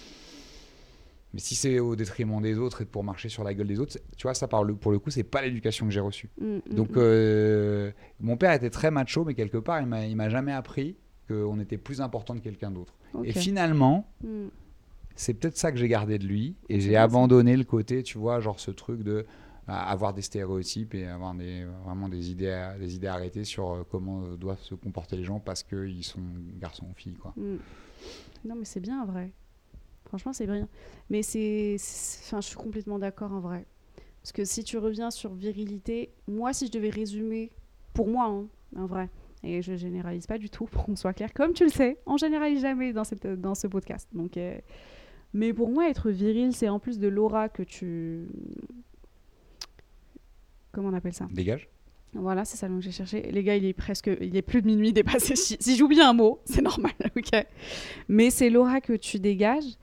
[1.33, 3.97] Mais si c'est au détriment des autres et pour marcher sur la gueule des autres,
[4.15, 6.29] tu vois, ça, par le, pour le coup, c'est pas l'éducation que j'ai reçue.
[6.39, 6.97] Mm, mm, Donc, mm.
[6.97, 10.95] euh, mon père était très macho, mais quelque part, il m'a jamais appris
[11.27, 12.93] qu'on était plus important que quelqu'un d'autre.
[13.23, 14.09] Et finalement,
[15.15, 18.39] c'est peut-être ça que j'ai gardé de lui et j'ai abandonné le côté tu vois
[18.39, 19.25] genre ce truc de
[19.67, 21.35] avoir des stéréotypes et avoir
[21.83, 25.63] vraiment des idées des idées arrêtées sur euh, comment doivent se comporter les gens parce
[25.63, 26.21] qu'ils sont
[26.59, 27.57] garçons ou filles quoi Mm.
[28.45, 29.31] Non, mais c'est bien en vrai.
[30.05, 30.67] Franchement, c'est bien.
[31.09, 31.75] Mais c'est.
[31.75, 33.65] Enfin, je suis complètement d'accord en vrai.
[34.21, 37.51] Parce que si tu reviens sur virilité, moi, si je devais résumer,
[37.93, 39.09] pour moi, hein, en vrai,
[39.43, 42.17] et je généralise pas du tout pour qu'on soit clair, comme tu le sais, on
[42.17, 44.07] généralise jamais dans ce podcast.
[44.13, 44.57] Donc, euh,
[45.33, 48.27] Mais pour moi, être viril, c'est en plus de l'aura que tu.
[50.77, 51.67] Comment on appelle ça dégage
[52.13, 53.23] Voilà, c'est ça que j'ai cherché.
[53.31, 55.35] Les gars, il est presque, il est plus de minuit dépassé.
[55.35, 57.31] Si, si j'oublie un mot, c'est normal, ok.
[58.09, 59.73] Mais c'est l'aura que tu dégages,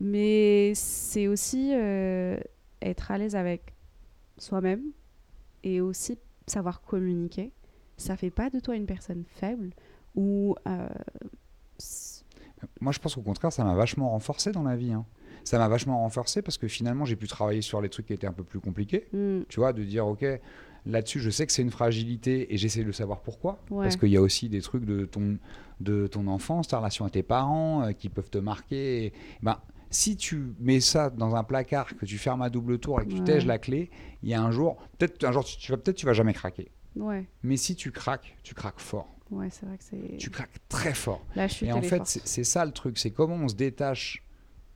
[0.00, 2.40] mais c'est aussi euh,
[2.80, 3.74] être à l'aise avec
[4.38, 4.84] soi-même
[5.64, 7.52] et aussi savoir communiquer.
[7.98, 9.74] Ça fait pas de toi une personne faible
[10.14, 10.88] ou euh,
[12.80, 15.04] moi je pense qu'au contraire ça m'a vachement renforcé dans la vie hein.
[15.44, 18.26] Ça m'a vachement renforcé parce que finalement j'ai pu travailler sur les trucs qui étaient
[18.26, 19.08] un peu plus compliqués.
[19.12, 20.24] Hmm, tu vois de dire ok
[20.86, 23.60] là-dessus je sais que c'est une fragilité et j'essaie de savoir pourquoi.
[23.70, 23.84] Ouais.
[23.84, 25.38] parce qu'il y a aussi des trucs de ton
[25.80, 29.06] de ton enfance ta relation à tes parents euh, qui peuvent te marquer.
[29.06, 29.12] Et,
[29.42, 29.58] ben
[29.90, 33.12] si tu mets ça dans un placard que tu fermes à double tour et que
[33.12, 33.90] tu tèges la clé
[34.22, 36.34] il y a un jour peut-être un jour tu, tu vas peut-être tu vas jamais
[36.34, 36.70] craquer.
[36.96, 39.14] Ouais, mais si tu craques tu craques fort.
[39.30, 41.24] Ouais, c'est vrai que c'est tu craques très fort.
[41.36, 41.68] La chute.
[41.68, 42.98] et en fait c'est ça le truc.
[42.98, 44.22] C'est comment on se détache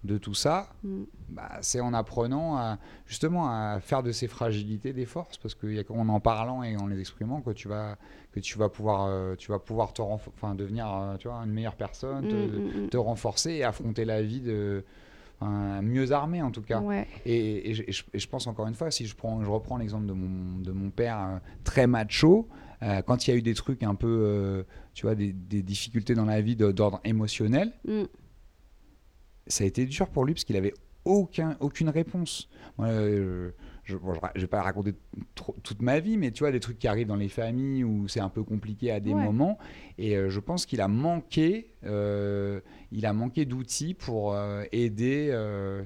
[0.04, 4.92] de tout ça Hmm, bah, c'est en apprenant à, justement à faire de ces fragilités
[4.92, 7.96] des forces parce qu'en en parlant et en les exprimant que tu vas
[8.32, 11.52] que tu vas pouvoir euh, tu vas pouvoir te enfin devenir euh, tu vois une
[11.52, 12.88] meilleure personne te, hmm, hmm.
[12.88, 14.84] te renforcer et affronter la vie de
[15.40, 16.80] enfin, mieux armé en tout cas.
[16.80, 19.42] Ouais, et, et je, et je- et je pense encore une fois, si je, prends,
[19.44, 22.48] je reprends l'exemple de mon, de mon père euh, très macho,
[23.06, 26.24] quand il y a eu des trucs un peu, tu vois, des, des difficultés dans
[26.24, 27.72] la vie d'ordre émotionnel,
[29.46, 30.74] ça a été dur pour lui parce qu'il avait
[31.04, 32.48] aucun, aucune réponse.
[32.80, 33.50] Euh,
[33.84, 34.94] je ne vais pas raconter
[35.34, 38.06] trop- toute ma vie, mais tu vois, des trucs qui arrivent dans les familles où
[38.08, 39.22] c'est un peu compliqué à des Ouais.
[39.24, 39.58] moments.
[39.98, 42.60] Et euh, je pense qu'il a manqué, euh,
[42.92, 45.36] il a manqué d'outils pour euh, aider,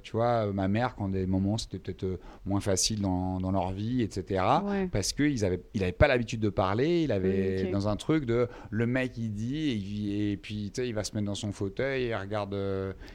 [0.03, 4.03] tu vois, ma mère quand des moments c'était peut-être moins facile dans, dans leur vie,
[4.03, 4.45] etc.
[4.65, 4.89] ouais.
[4.89, 8.49] Parce qu'il n'avait il avait pas l'habitude de parler, il avait dans un truc de
[8.71, 12.05] le mec il dit et, puis tu sais, il va se mettre dans son fauteuil
[12.05, 12.55] et il regarde,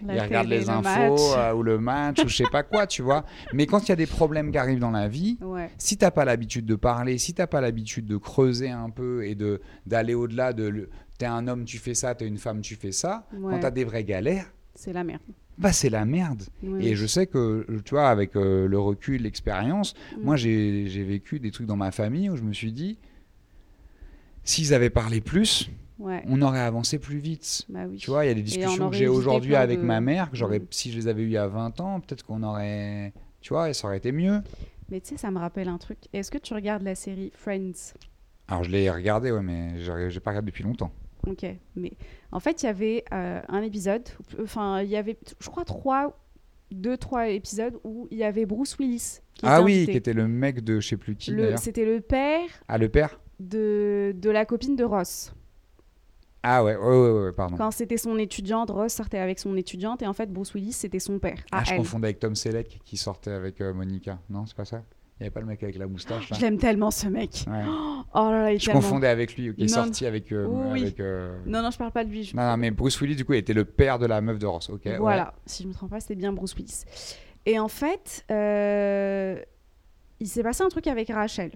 [0.10, 1.54] il regarde les le infos match.
[1.56, 3.26] ou le match ou je sais pas quoi, tu vois.
[3.54, 6.26] Mais quand il y a des problèmes qui dans la vie, Ouais, si t'as pas
[6.26, 10.54] l'habitude de parler, si t'as pas l'habitude de creuser un peu et de d'aller au-delà
[10.54, 13.52] de t'es un homme tu fais ça, t'es une femme tu fais ça, ouais.
[13.54, 15.22] quand t'as des vraies galères, c'est la merde.
[15.58, 16.44] bah c'est la merde.
[16.64, 16.84] Ouais.
[16.86, 20.22] Et je sais que, tu vois, avec euh, le recul, l'expérience, Mm.
[20.24, 22.98] moi j'ai j'ai vécu des trucs dans ma famille où je me suis dit,
[24.44, 25.70] s'ils avaient parlé plus,
[26.00, 27.64] Ouais, on aurait avancé plus vite.
[27.70, 27.98] bah oui.
[27.98, 30.32] Tu vois, il y a des on discussions que j'ai aujourd'hui avec de- ma mère,
[30.32, 30.66] que j'aurais, Mm.
[30.72, 33.70] si je les avais eues il y a 20 ans, peut-être qu'on aurait, tu vois,
[33.70, 34.42] et ça aurait été mieux.
[34.90, 35.98] Mais tu sais, ça me rappelle un truc.
[36.14, 37.94] Est-ce que tu regardes la série Friends?
[38.48, 39.80] Alors je l'ai regardé, ouais, mais
[40.10, 40.92] j'ai pas regardé depuis longtemps.
[41.28, 41.46] Ok.
[41.76, 41.94] Mais
[42.32, 44.04] en fait, il y avait euh, un épisode,
[44.42, 46.20] enfin, il y avait, je crois, trois,
[46.72, 49.20] deux, trois épisodes où il y avait Bruce Willis.
[49.36, 49.92] Qui Ah était oui, invité.
[49.92, 51.34] qui était le mec de je sais plus qui.
[51.58, 53.20] C'était le père Ah le père?
[53.40, 55.34] de, de la copine de Ross.
[56.44, 57.56] Ah ouais, ouais, ouais, ouais, pardon.
[57.56, 61.00] Quand c'était son étudiante, Ross sortait avec son étudiante et en fait Bruce Willis c'était
[61.00, 61.38] son père.
[61.52, 61.78] Ah, je elle.
[61.78, 64.20] confondais avec Tom Selleck qui sortait avec euh, Monica.
[64.30, 64.82] Non, c'est pas ça?
[65.20, 66.38] Il n'y avait pas le mec avec la moustache là?
[66.38, 67.46] Je l'aime tellement ce mec.
[67.48, 67.64] Ouais.
[68.14, 69.84] Oh là là, il Je tellement- confondais avec lui, qui est Non.
[69.86, 70.32] sorti avec.
[70.34, 70.82] euh, Oui.
[70.82, 72.24] avec, euh, Non non, je parle pas de lui.
[72.24, 74.48] je- Non, non, mais Bruce Willis, du coup, était le père de la meuf de
[74.48, 74.70] Ross.
[74.70, 74.82] Ok.
[74.86, 74.98] ouais.
[74.98, 76.84] Voilà, si je me trompe pas, c'était bien Bruce Willis.
[77.46, 78.26] Et en fait,
[80.20, 81.52] il s'est passé un truc avec Rachel.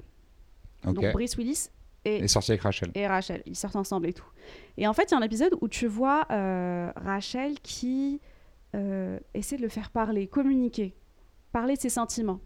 [0.84, 1.70] Donc Bruce Willis
[2.06, 2.92] et, est sorti avec Rachel.
[2.96, 4.26] et Rachel, ils sortent ensemble et tout.
[4.78, 8.22] Et en fait, il y a un épisode où tu vois euh, Rachel qui
[8.76, 10.96] euh, essaie de le faire parler, communiquer,
[11.52, 12.40] parler de ses sentiments.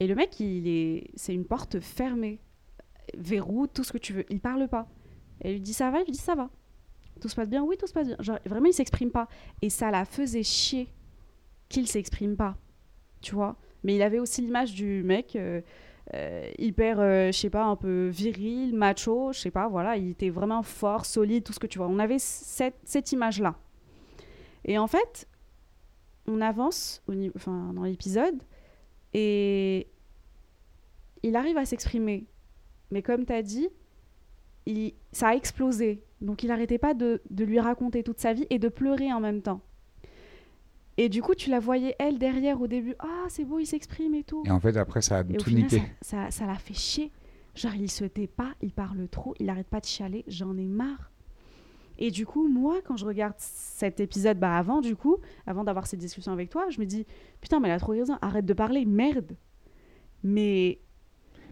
[0.00, 2.40] Et le mec, il est, c'est une porte fermée,
[3.16, 4.24] verrou, tout ce que tu veux.
[4.30, 4.88] Il parle pas.
[5.42, 6.50] Et elle lui dit ça va, il lui dit ça va.
[7.20, 8.16] Tout se passe bien, oui, tout se passe bien.
[8.20, 9.28] Genre, vraiment, il s'exprime pas.
[9.62, 10.88] Et ça la faisait chier
[11.68, 12.56] qu'il s'exprime pas.
[13.20, 13.56] Tu vois?
[13.84, 15.60] Mais il avait aussi l'image du mec euh,
[16.14, 19.96] euh, hyper, euh, je sais pas, un peu viril, macho, je sais pas, voilà.
[19.96, 21.86] Il était vraiment fort, solide, tout ce que tu vois.
[21.86, 23.56] On avait cette, image-là.
[24.64, 25.28] Et en fait,
[26.26, 27.02] on avance
[27.36, 28.42] enfin, dans l'épisode
[29.14, 29.88] et
[31.22, 32.26] il arrive à s'exprimer.
[32.90, 33.68] Mais comme tu as dit,
[34.66, 36.04] il, ça a explosé.
[36.20, 39.42] Donc il n'arrêtait pas de lui raconter toute sa vie et de pleurer en même
[39.42, 39.62] temps.
[41.02, 42.94] Et du coup, tu la voyais, elle, derrière au début.
[42.98, 44.42] Ah, c'est beau, il s'exprime et tout.
[44.44, 45.78] Et en fait, après, ça a Et tout final, niqué.
[46.02, 47.10] ça, ça, ça l'a fait chier.
[47.54, 50.66] Genre, il se tait pas, il parle trop, il arrête pas de chialer, j'en ai
[50.66, 51.10] marre.
[51.98, 55.86] Et du coup, moi, quand je regarde cet épisode, bah avant, du coup, avant d'avoir
[55.86, 57.06] cette discussion avec toi, je me dis,
[57.40, 59.36] putain, mais elle a trop raison, arrête de parler, merde.
[60.22, 60.80] Mais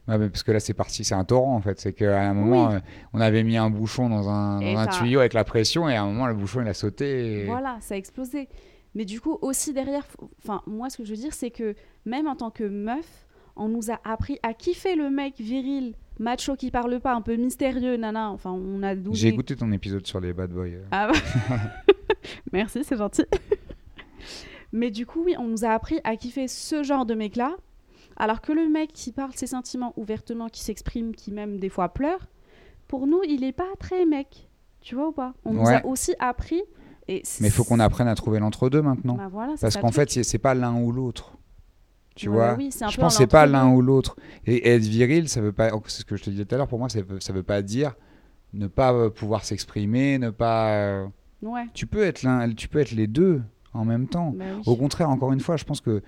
[0.07, 1.79] Ouais, mais parce que là, c'est parti, c'est un torrent en fait.
[1.81, 2.75] C'est qu'à un moment, Oui.
[2.77, 2.81] euh,
[3.13, 5.87] on avait mis un bouchon dans un, Et dans un ça- tuyau avec la pression,
[5.89, 7.43] et à un moment, le bouchon il a sauté.
[7.43, 8.49] et- Voilà, ça a explosé.
[8.95, 10.07] Mais du coup, aussi derrière,
[10.43, 11.75] enfin, moi, ce que je veux dire, c'est que
[12.05, 13.27] même en tant que meuf,
[13.57, 17.37] on nous a appris à kiffer le mec viril, macho qui parle pas, un peu
[17.37, 18.31] mystérieux, nana.
[18.31, 19.17] Enfin, on a douté.
[19.17, 20.67] J'ai écouté ton épisode sur les bad boys.
[20.67, 20.85] euh.
[20.91, 21.57] Ah bah.
[22.53, 23.25] Merci, c'est gentil.
[24.73, 27.57] Mais du coup, oui, on nous a appris à kiffer ce genre de mec-là.
[28.17, 31.89] Alors que le mec qui parle ses sentiments ouvertement, qui s'exprime, qui même des fois
[31.91, 32.27] pleure,
[32.89, 34.49] pour nous, il est pas très mec.
[34.81, 35.35] Tu vois ou pas?
[35.45, 36.63] On nous a aussi appris.
[37.09, 39.15] Et Mais il faut qu'on apprenne à trouver l'entre-deux maintenant.
[39.17, 41.33] Bah voilà, Parce qu'en fait, c'est pas l'un ou l'autre.
[42.15, 44.17] Tu Ouais, vois oui, Je pense c'est pas l'un ou l'autre.
[44.45, 45.71] Et être viril, ça veut pas.
[45.73, 46.69] oh, C'est ce que je te disais tout à l'heure.
[46.69, 47.95] Pour moi, ça veut, ça veut pas dire
[48.55, 50.71] ne pas euh, pouvoir s'exprimer, ne pas.
[50.73, 51.07] euh,
[51.43, 53.41] Ouais, Tu peux être l'un, tu peux être les deux
[53.73, 54.33] en même temps.
[54.35, 54.63] bah oui.
[54.67, 56.03] Au contraire, encore une fois, je pense que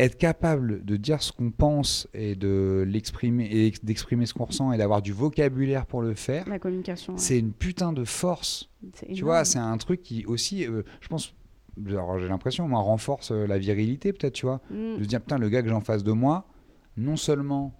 [0.00, 4.72] être capable de dire ce qu'on pense et de l'exprimer et d'exprimer ce qu'on ressent
[4.72, 7.14] et d'avoir du vocabulaire pour le faire, La communication.
[7.14, 7.18] ouais.
[7.18, 8.70] c'est une putain de force.
[9.12, 11.34] Tu vois, c'est un truc qui aussi, euh, je pense,
[11.88, 14.60] alors, j'ai l'impression, moi, renforce euh, la virilité peut-être, tu vois.
[14.70, 14.98] Mm.
[14.98, 16.46] De se dire, putain, le gars que j'ai en face de moi,
[16.96, 17.74] non seulement,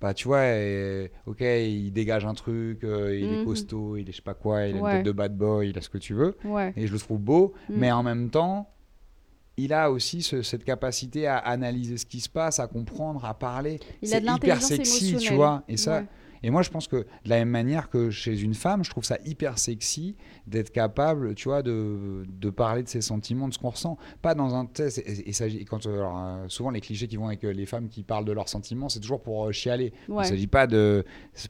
[0.00, 3.44] bah, tu vois, et- ok, il dégage un truc, euh, il est Mhm.
[3.46, 4.92] costaud, il est je sais pas quoi, il a une Ouais.
[4.98, 6.72] tête de bad boy, il a ce que tu veux, Ouais.
[6.76, 7.74] et je le trouve beau, Mm.
[7.76, 8.70] mais en même temps,
[9.56, 13.34] il a aussi ce- cette capacité à analyser ce qui se passe, à comprendre, à
[13.34, 13.78] parler.
[14.02, 15.36] Il a de l'intelligence sexy, tu émotionnelle.
[15.36, 15.62] vois.
[15.68, 16.06] Et ça, Ouais.
[16.42, 19.04] Et moi, je pense que de la même manière que chez une femme, je trouve
[19.04, 20.16] ça hyper sexy
[20.46, 23.96] d'être capable, tu vois, de, de parler de ses sentiments, de ce qu'on ressent.
[24.22, 24.98] Pas dans un test.
[25.06, 28.02] Et, quand, euh, alors, euh, souvent, les clichés qui vont avec euh, les femmes qui
[28.02, 29.92] parlent de leurs sentiments, c'est toujours pour chialer.
[30.08, 30.24] Il ne Ouais.
[30.24, 31.04] s'agit pas de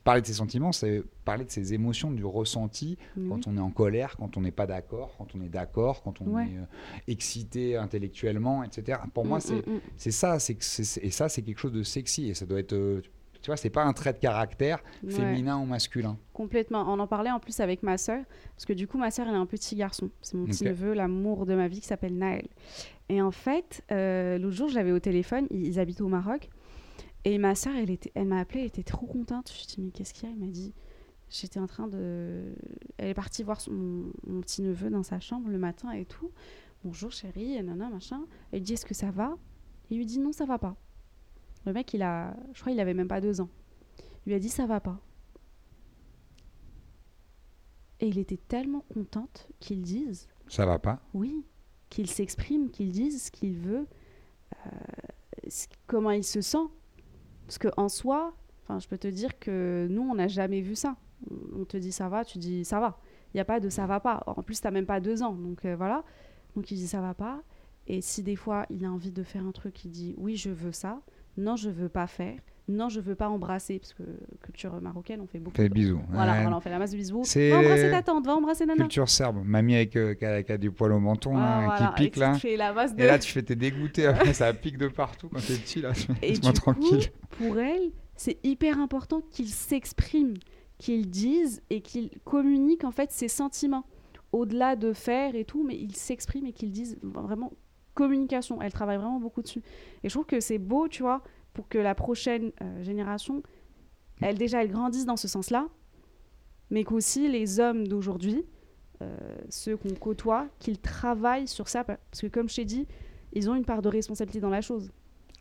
[0.05, 2.97] parler de ses sentiments, c'est parler de ses émotions, du ressenti
[3.29, 6.21] quand on est en colère, quand on n'est pas d'accord, quand on est d'accord, quand
[6.21, 6.45] on Ouais.
[6.45, 6.65] est euh,
[7.09, 8.99] excité intellectuellement, etc.
[9.13, 9.75] Pour moi, Mm, c'est mm,
[10.09, 10.11] mm.
[10.13, 13.03] ça, c'est- et ça, c'est quelque chose de sexy et ça doit être, euh,
[13.47, 15.13] tu vois, c'est pas un trait de caractère Ouais.
[15.13, 16.19] féminin ou masculin.
[16.33, 16.85] Complètement.
[16.93, 18.25] On en parlait en plus avec ma sœur,
[18.57, 20.11] parce que du coup, ma sœur, elle a un petit garçon.
[20.21, 22.49] C'est mon petit neveu, l'amour de ma vie, qui s'appelle Naël.
[23.09, 26.51] Et en fait, euh, l'autre jour, je l'avais au téléphone, ils, ils habitent au Maroc,
[27.25, 29.49] et ma sœur, elle, était, elle m'a appelée, elle était trop contente.
[29.49, 30.35] Je lui ai dit, mais qu'est-ce qu'il y a?
[30.35, 30.75] Elle m'a dit,
[31.31, 32.53] j'étais en train de...
[32.99, 36.05] Elle est partie voir son- mon, mon petit neveu dans sa chambre le matin et
[36.05, 36.33] tout.
[36.83, 38.23] Bonjour chérie, et nana, machin.
[38.51, 39.37] Elle lui dit, est-ce que ça va?
[39.91, 40.75] Il lui dit, non, ça va pas.
[41.67, 42.35] Le mec, il a...
[42.55, 43.49] Je crois qu'il avait même pas deux ans.
[44.25, 45.01] Il lui a dit, ça va pas.
[48.01, 51.45] Et il était tellement contente qu'il dise Ça va pas oui,
[51.89, 53.87] qu'il s'exprime, qu'il dise ce qu'il veut,
[54.67, 54.71] euh,
[55.87, 56.67] comment il se sent.
[57.47, 60.97] Parce qu'en soi, enfin, je peux te dire que nous, on n'a jamais vu ça.
[61.31, 63.01] On on te dit ça va, tu dis ça va.
[63.33, 64.23] Il n'y a pas de ça va pas.
[64.27, 65.33] En plus, tu n'as même pas deux ans.
[65.33, 66.05] Donc euh, voilà.
[66.55, 67.43] Donc il dit ça va pas.
[67.87, 70.51] Et si des fois, il a envie de faire un truc, il dit oui, je
[70.51, 71.01] veux ça.
[71.37, 72.37] Non, je veux pas faire.
[72.69, 73.79] Non, je veux pas embrasser.
[73.79, 74.03] Parce que
[74.43, 75.57] culture marocaine, on fait beaucoup.
[75.57, 76.01] Fais de- bisous.
[76.11, 76.41] Voilà, Ouais.
[76.43, 77.23] voilà, on fait la masse de bisous.
[77.23, 78.83] Va embrasser ta tante, va embrasser Nana.
[78.85, 81.93] Culture serbe, mamie avec euh, qui, a, qui a des poils au menton Ah, voilà,
[81.97, 82.37] qui pique et là.
[82.41, 83.03] tu la masse de...
[83.03, 85.93] Et là, tu fais tes dégoûtés, après, ça pique de partout quand t'es petit là.
[86.23, 87.11] Et Laisse-moi du tranquille.
[87.11, 90.35] coup, pour elle, c'est hyper important qu'il s'exprime,
[90.79, 93.85] qu'il dise et qu'il communique en fait ses sentiments
[94.33, 97.53] au-delà de faire et tout, mais il s'exprime et qu'il dise vraiment
[97.97, 98.63] communication.
[98.63, 99.63] Elle travaille vraiment beaucoup dessus.
[100.05, 101.23] Et je trouve que c'est beau, tu vois,
[101.53, 103.43] pour que la prochaine euh, génération,
[104.21, 105.67] elle déjà, elle grandisse dans ce sens-là,
[106.71, 108.45] mais qu'aussi les hommes d'aujourd'hui,
[109.03, 109.17] euh,
[109.49, 112.87] ceux qu'on côtoie, qu'ils travaillent sur ça, parce que comme je t'ai dit,
[113.33, 114.93] ils ont une part de responsabilité dans la chose.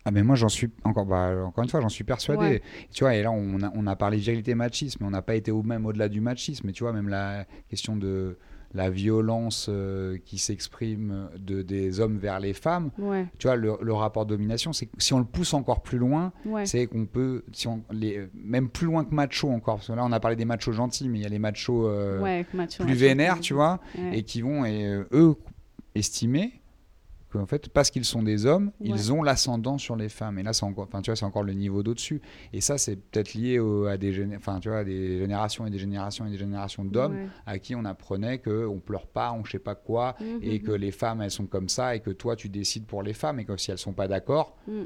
[0.07, 3.15] Ah mais moi j'en suis encore bah, encore une fois j'en suis persuadé tu vois
[3.15, 5.49] et là on a, on a parlé de virilité machisme mais on n'a pas été
[5.49, 8.37] au même au-delà du machisme mais tu vois même la question de
[8.75, 12.91] la violence euh, qui s'exprime de, des hommes vers les femmes,
[13.39, 16.33] tu vois, le, rapport de domination, c'est si on le pousse encore plus loin,
[16.65, 20.03] c'est qu'on peut, si on, les, même plus loin que macho encore, parce que là
[20.03, 22.43] on a parlé des machos gentils, mais il y a les machos euh,
[22.79, 23.79] plus vénères, tu vois,
[24.11, 25.35] et qui vont, et euh, eux,
[25.95, 26.61] estimer
[27.39, 30.39] en fait, parce qu'ils sont des hommes, ils ont l'ascendant sur les femmes.
[30.39, 32.21] Et là, c'est encore, enfin, tu vois, c'est encore le niveau d'au-dessus.
[32.53, 33.59] Et ça, c'est peut-être lié
[33.89, 37.59] à des, enfin, tu vois, des générations et des générations et des générations d'hommes à
[37.59, 40.71] qui on apprenait que on pleure pas, on ne sait pas quoi, mhm, et que
[40.71, 43.45] les femmes, elles sont comme ça, et que toi, tu décides pour les femmes, et
[43.45, 44.57] que si elles sont pas d'accord.
[44.67, 44.83] Mm.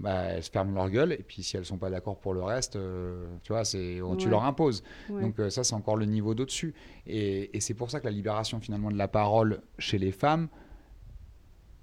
[0.00, 2.42] Bah, elles se ferment leur gueule et puis si elles sont pas d'accord pour le
[2.42, 4.82] reste, euh, tu vois, c'est tu leur imposes.
[5.08, 6.74] Donc euh, ça c'est encore le niveau d'au-dessus
[7.06, 10.48] et, et c'est pour ça que la libération finalement de la parole chez les femmes,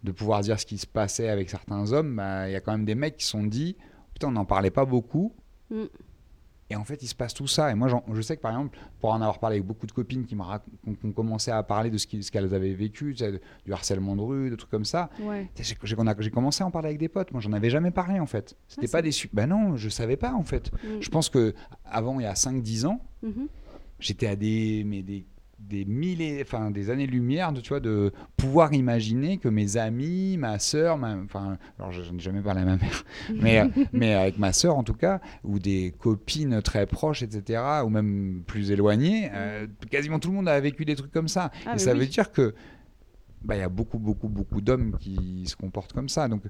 [0.03, 2.71] de pouvoir dire ce qui se passait avec certains hommes, bah, il y a quand
[2.71, 3.75] même des mecs qui se sont dit
[4.13, 5.33] Putain, on n'en parlait pas beaucoup.
[5.69, 5.85] Mm.
[6.71, 7.71] Et en fait, il se passe tout ça.
[7.71, 10.25] Et moi, je sais que par exemple, pour en avoir parlé avec beaucoup de copines
[10.25, 13.15] qui ont commencé à parler de ce qu'elles avaient vécu,
[13.65, 15.09] du harcèlement de rue, de trucs comme ça,
[15.55, 17.31] j'ai commencé à en parler avec des potes.
[17.31, 18.55] Moi, j'en avais jamais parlé en fait.
[18.67, 19.11] C'était ah, pas des.
[19.33, 20.71] Ben non, je savais pas en fait.
[20.71, 21.01] Mm.
[21.01, 23.47] Je pense que avant, il y a 5-10 ans, mm-hmm.
[23.99, 25.25] j'étais à des, mais des
[25.60, 30.57] des milliers, enfin des années-lumière de, tu vois, de pouvoir imaginer que mes amis, ma
[30.60, 33.03] sœur, enfin, alors je n'ai jamais parlé à ma mère,
[33.36, 37.89] mais, mais avec ma sœur en tout cas, ou des copines très proches, etc., ou
[37.89, 41.51] même plus éloignées, euh, quasiment tout le monde a vécu des trucs comme ça.
[41.66, 42.55] Ah, et ça veut dire que
[43.41, 46.28] bah, il y a beaucoup, beaucoup, beaucoup d'hommes qui se comportent comme ça.
[46.28, 46.43] Donc,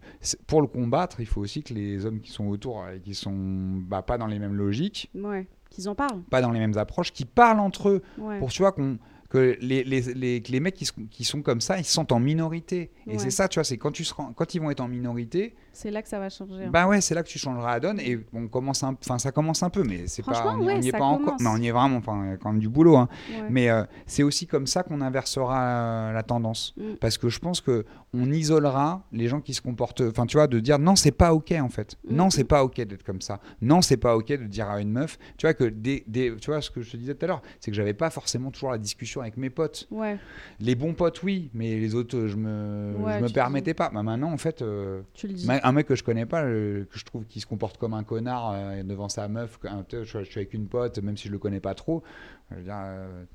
[0.47, 3.81] pour le combattre, il faut aussi que les hommes qui sont autour et qui sont
[3.87, 6.21] bah, pas dans les mêmes logiques, ouais qu'ils en parlent.
[6.29, 8.01] Pas dans les mêmes approches, qui parlent entre eux.
[8.39, 8.97] Pour tu vois qu'on
[9.29, 12.91] que les, les, les, les mecs qui, qui, sont comme ça, ils sentent en minorité.
[13.05, 15.55] Et c'est ça, tu vois, c'est quand, tu seras, quand ils vont être en minorité.
[15.71, 16.67] C'est là que ça va changer.
[16.67, 17.99] Bah ouais, c'est là que tu changeras la donne.
[17.99, 20.91] Et on commence un, enfin, ça commence un peu, mais c'est pas, on n'y est
[20.91, 21.37] pas encore.
[21.39, 22.97] Mais on y est vraiment, enfin, quand même du boulot.
[22.97, 23.07] Hein.
[23.49, 26.73] Mais euh, c'est aussi comme ça qu'on inversera la, tendance.
[26.77, 26.95] Mm.
[26.99, 30.01] Parce que je pense que on isolera les gens qui se comportent.
[30.01, 31.97] Enfin, tu vois, de dire non, c'est pas ok en fait.
[32.03, 32.15] Mm.
[32.15, 33.39] Non, c'est pas ok d'être comme ça.
[33.61, 35.19] Non, c'est pas ok de dire à une meuf.
[35.37, 37.41] Tu vois que des, des, tu vois ce que je te disais tout à l'heure,
[37.59, 39.87] c'est que j'avais pas forcément toujours la discussion avec mes potes.
[39.91, 40.17] Ouais.
[40.59, 43.89] Les bons potes, oui, mais les autres, je me, je me permettais pas.
[43.89, 45.01] Bah, maintenant, en fait, euh,
[45.47, 48.03] un mec que je connais pas, euh, que je trouve qui se comporte comme un
[48.03, 49.59] connard euh, devant sa meuf,
[49.91, 52.03] je, je, suis avec une pote, même si je le connais pas trop.
[52.51, 52.75] Je veux dire,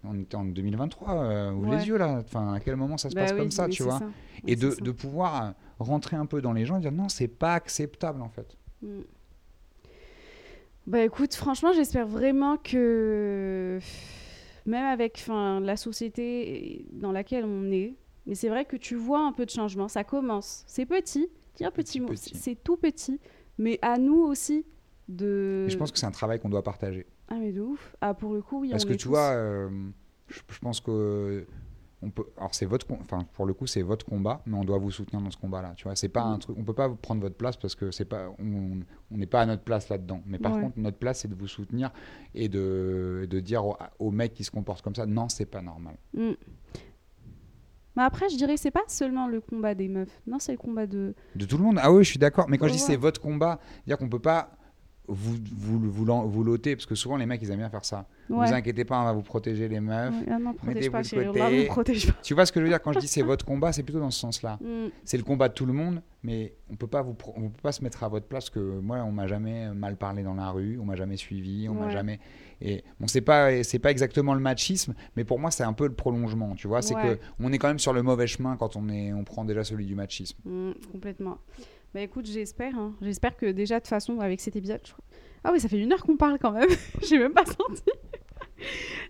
[0.03, 2.21] on était en 2023, ouvre les yeux là.
[2.25, 4.01] Enfin, à quel moment ça se bah passe comme ça, tu vois?
[4.47, 7.55] Et de, de, pouvoir rentrer un peu dans les gens et dire non, c'est pas
[7.55, 8.57] acceptable en fait.
[8.83, 9.03] Mm.
[10.87, 13.79] Bah écoute, franchement, j'espère vraiment que
[14.67, 17.95] même avec la société dans laquelle on est,
[18.27, 20.65] mais c'est vrai que tu vois un peu de changement, ça commence.
[20.67, 21.29] C'est petit,
[21.61, 23.21] un petit, mot, c'est tout petit,
[23.59, 24.65] mais à nous aussi
[25.09, 25.69] de.
[25.69, 27.07] je pense que c'est un travail qu'on doit partager.
[27.29, 27.95] Ah mais de ouf.
[28.01, 28.71] Ah pour le coup, oui.
[28.71, 29.69] Parce que tu vois, euh,
[30.29, 31.47] je, pense que
[32.05, 32.25] on peut.
[32.37, 35.23] Alors c'est votre, enfin pour le coup c'est votre combat, mais on doit vous soutenir
[35.23, 35.73] dans ce combat-là.
[35.77, 36.41] Tu vois, c'est pas un mm.
[36.41, 36.57] truc.
[36.59, 39.63] On peut pas prendre votre place parce que c'est pas, on n'est pas à notre
[39.63, 40.21] place là-dedans.
[40.27, 41.91] Mais par contre, notre place c'est de vous soutenir
[42.35, 43.65] et de, de dire
[43.99, 45.97] aux, mecs qui se comportent comme ça, non, c'est pas normal.
[46.13, 46.33] Mm.
[47.97, 50.21] Mais après, je dirais que c'est pas seulement le combat des meufs.
[50.27, 51.15] Non, c'est le combat de.
[51.37, 51.79] De tout le monde.
[51.81, 52.47] Ah oui, je suis d'accord.
[52.49, 54.51] Mais quand je dis c'est votre combat, dire qu'on peut pas
[55.07, 58.07] vous, vous, vous, vous l'ôter, parce que souvent les mecs ils aiment bien faire ça.
[58.31, 60.15] Ne vous inquiétez pas, on va vous protéger les meufs.
[60.31, 62.19] Ah non, protège pas, vous protège pas.
[62.23, 62.81] Tu vois ce que je veux dire?
[62.81, 64.59] Quand je dis c'est votre combat, c'est plutôt dans ce sens-là.
[64.63, 64.89] Mm.
[65.05, 67.73] C'est le combat de tout le monde, mais on peut pas vous, on peut pas
[67.73, 70.79] se mettre à votre place que moi on m'a jamais mal parlé dans la rue,
[70.81, 72.19] on m'a jamais suivi, on m'a jamais.
[72.63, 75.87] Et bon, c'est pas c'est pas exactement le machisme, mais pour moi c'est un peu
[75.87, 76.55] le prolongement.
[76.55, 79.13] Tu vois, c'est que on est quand même sur le mauvais chemin quand on est,
[79.13, 80.39] on prend déjà celui du machisme.
[80.47, 81.39] Mm, complètement.
[81.95, 82.77] Bah écoute, j'espère.
[82.77, 82.93] Hein.
[83.01, 84.81] J'espère que déjà, de toute façon, avec cet épisode.
[85.45, 86.69] Ah oui, ça fait une heure qu'on parle quand même.
[87.09, 87.83] J'ai même pas senti.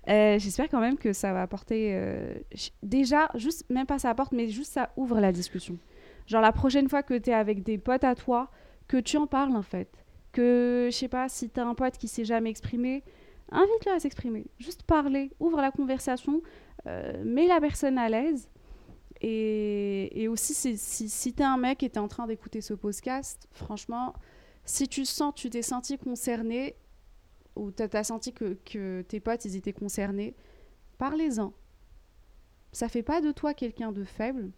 [0.09, 1.93] Euh, j'espère quand même que ça va apporter.
[1.95, 2.35] Euh,
[2.83, 5.79] déjà, juste, même pas ça apporte, mais juste ça ouvre la discussion.
[6.27, 8.51] Genre la prochaine fois que tu es avec des potes à toi,
[8.89, 10.05] que tu en parles en fait.
[10.33, 13.03] Que, je sais pas, si tu as un pote qui s'est jamais exprimé,
[13.51, 14.47] invite-le à s'exprimer.
[14.59, 16.43] Juste parler, ouvre la conversation,
[16.87, 18.51] euh, mets la personne à l'aise.
[19.21, 22.61] Et, aussi, si, si, si tu es un mec et tu es en train d'écouter
[22.61, 24.15] ce podcast, franchement,
[24.65, 26.77] si tu sens, tu t'es senti concerné,
[27.57, 30.35] ou tu as, senti que, que tes potes, ils étaient concernés,
[30.99, 31.53] parlez-en.
[32.73, 34.51] Ça fait pas de toi quelqu'un de faible,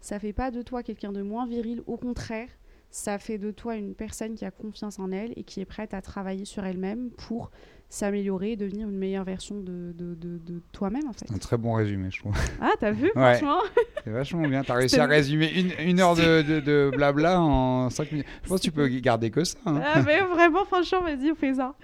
[0.00, 2.48] ça fait pas de toi quelqu'un de moins viril, au contraire,
[2.90, 5.92] ça fait de toi une personne qui a confiance en elle et qui est prête
[5.92, 7.50] à travailler sur elle-même pour
[7.88, 11.30] s'améliorer et devenir une meilleure version de, de, de, toi-même en fait.
[11.32, 12.34] Un très bon résumé, je trouve.
[12.60, 13.58] Ah, t'as vu, franchement
[14.04, 14.62] C'est vachement bien.
[14.64, 18.26] T'as réussi à résumer une, une heure de, de, blabla en 5 minutes.
[18.42, 19.58] Je pense que tu peux garder que ça.
[19.66, 19.80] Hein.
[19.84, 21.74] Ah, mais vraiment, franchement, vas-y, on fait ça.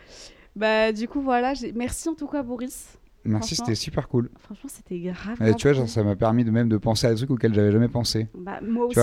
[0.56, 1.54] Bah, du coup, voilà.
[1.74, 2.98] Merci en tout cas, Boris.
[3.24, 4.30] Merci, c'était super cool.
[4.38, 5.54] Franchement, c'était grave.
[5.56, 7.70] tu vois, genre, ça m'a permis de même de penser à des trucs auxquels j'avais
[7.70, 8.26] jamais pensé.
[8.34, 8.98] Bah, moi aussi.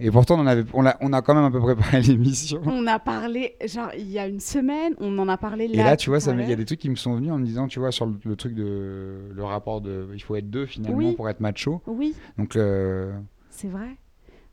[0.00, 2.60] Et pourtant, on, avait, on, a, on a quand même un peu préparé l'émission.
[2.64, 5.74] On a parlé, genre, il y a une semaine, on en a parlé là.
[5.74, 7.46] Et là, tu vois, il y a des trucs qui me sont venus en me
[7.46, 9.30] disant, tu vois, sur le, truc de.
[9.32, 10.08] Le rapport de.
[10.14, 11.82] Il faut être deux finalement pour être macho.
[11.86, 12.14] Oui.
[12.38, 12.56] Donc.
[12.56, 13.12] Euh,
[13.50, 13.96] C'est vrai.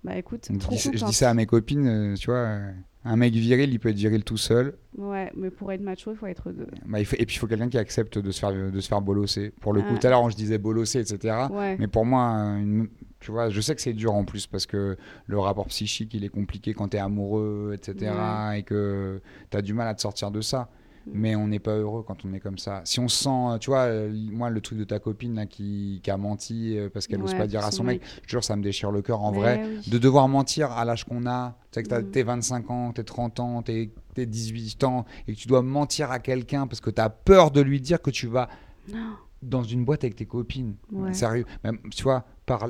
[0.04, 2.40] Bah écoute, trop je, je dis ça à mes copines, euh, tu vois.
[2.40, 2.72] Euh,
[3.04, 4.78] un mec viril, il peut être viril tout seul.
[4.96, 6.68] Ouais, mais pour être macho, il faut être deux.
[6.86, 7.16] Bah, il faut...
[7.18, 9.52] Et puis il faut quelqu'un qui accepte de se faire, de se faire bolosser.
[9.60, 9.98] Pour le coup, ah.
[9.98, 11.36] tout à l'heure, je disais bolosser, etc.
[11.80, 12.22] Mais pour moi,
[12.60, 12.90] une...
[13.22, 16.26] tu vois, je sais que c'est dur en plus parce que le rapport psychique, il
[16.26, 18.12] est compliqué quand tu es amoureux, etc.
[18.58, 20.70] Et que tu as du mal à te sortir de ça.
[21.08, 21.12] Mm.
[21.14, 22.82] mais on n'est pas heureux quand on est comme ça.
[22.84, 26.02] Si on se sent, tu vois, euh, moi, le truc de ta copine là, qui,
[26.08, 28.64] a menti euh, parce qu'elle n'ose pas dire à son mec, je jure, ça me
[28.64, 29.62] déchire le cœur en vrai.
[29.88, 32.92] De devoir mentir à l'âge qu'on a, tu sais que tu as tes 25 ans,
[32.92, 36.90] tes 30 ans, tes, 18 ans, et que tu dois mentir à quelqu'un parce que
[36.90, 38.50] tu as peur de lui dire que tu vas
[39.42, 40.76] dans une boîte avec tes copines.
[41.12, 41.46] Sérieux.
[41.64, 42.26] Même, tu vois,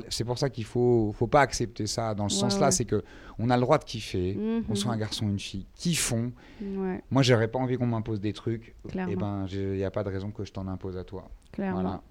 [0.08, 3.02] c'est pour ça qu'il faut, faut pas accepter ça dans le sens là, c'est que
[3.38, 4.76] on a le droit de kiffer, qu'on mhm.
[4.76, 6.32] soit un garçon ou une fille, kiffons.
[6.60, 7.02] Ouais.
[7.10, 8.74] Moi, j'aurais pas envie qu'on m'impose des trucs.
[8.94, 11.30] Et eh ben, il n'y a pas de raison que je t'en impose à toi.
[11.52, 12.02] Clairement.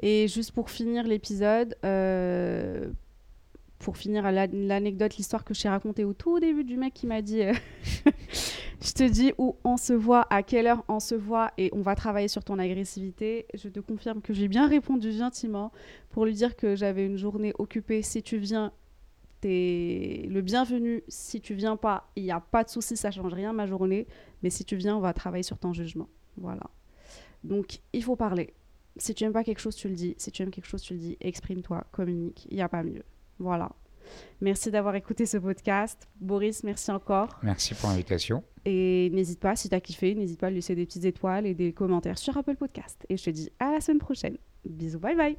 [0.00, 2.90] Et juste pour finir l'épisode, euh,
[3.78, 7.42] pour finir l'anecdote, l'histoire que j'ai racontée au tout début du mec qui m'a dit
[7.42, 7.52] euh,
[8.84, 11.80] Je te dis où on se voit, à quelle heure on se voit et on
[11.80, 13.46] va travailler sur ton agressivité.
[13.54, 15.72] Je te confirme que j'ai bien répondu gentiment
[16.10, 18.02] pour lui dire que j'avais une journée occupée.
[18.02, 18.72] Si tu viens,
[19.40, 21.02] t'es le bienvenu.
[21.08, 24.06] Si tu viens pas, il n'y a pas de souci, ça change rien ma journée.
[24.42, 26.08] Mais si tu viens, on va travailler sur ton jugement.
[26.36, 26.64] Voilà.
[27.42, 28.52] Donc il faut parler.
[28.96, 30.14] Si tu n'aimes pas quelque chose, tu le dis.
[30.18, 31.16] Si tu aimes quelque chose, tu le dis.
[31.20, 32.46] Exprime-toi, communique.
[32.50, 33.02] Il n'y a pas mieux.
[33.38, 33.70] Voilà.
[34.40, 36.08] Merci d'avoir écouté ce podcast.
[36.20, 37.38] Boris, merci encore.
[37.42, 38.44] Merci pour l'invitation.
[38.64, 41.54] Et n'hésite pas, si tu as kiffé, n'hésite pas à laisser des petites étoiles et
[41.54, 43.04] des commentaires sur Apple Podcast.
[43.08, 44.36] Et je te dis à la semaine prochaine.
[44.64, 45.36] Bisous, bye bye.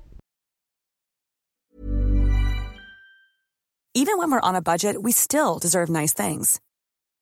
[3.98, 6.60] Even when we're on a budget, we still deserve nice things.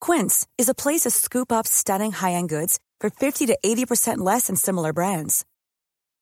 [0.02, 4.48] Quince is a place to scoop up stunning high-end goods for 50 to 80% less
[4.48, 5.46] than similar brands.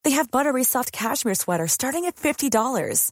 [0.04, 3.12] They have buttery soft cashmere sweaters starting at $50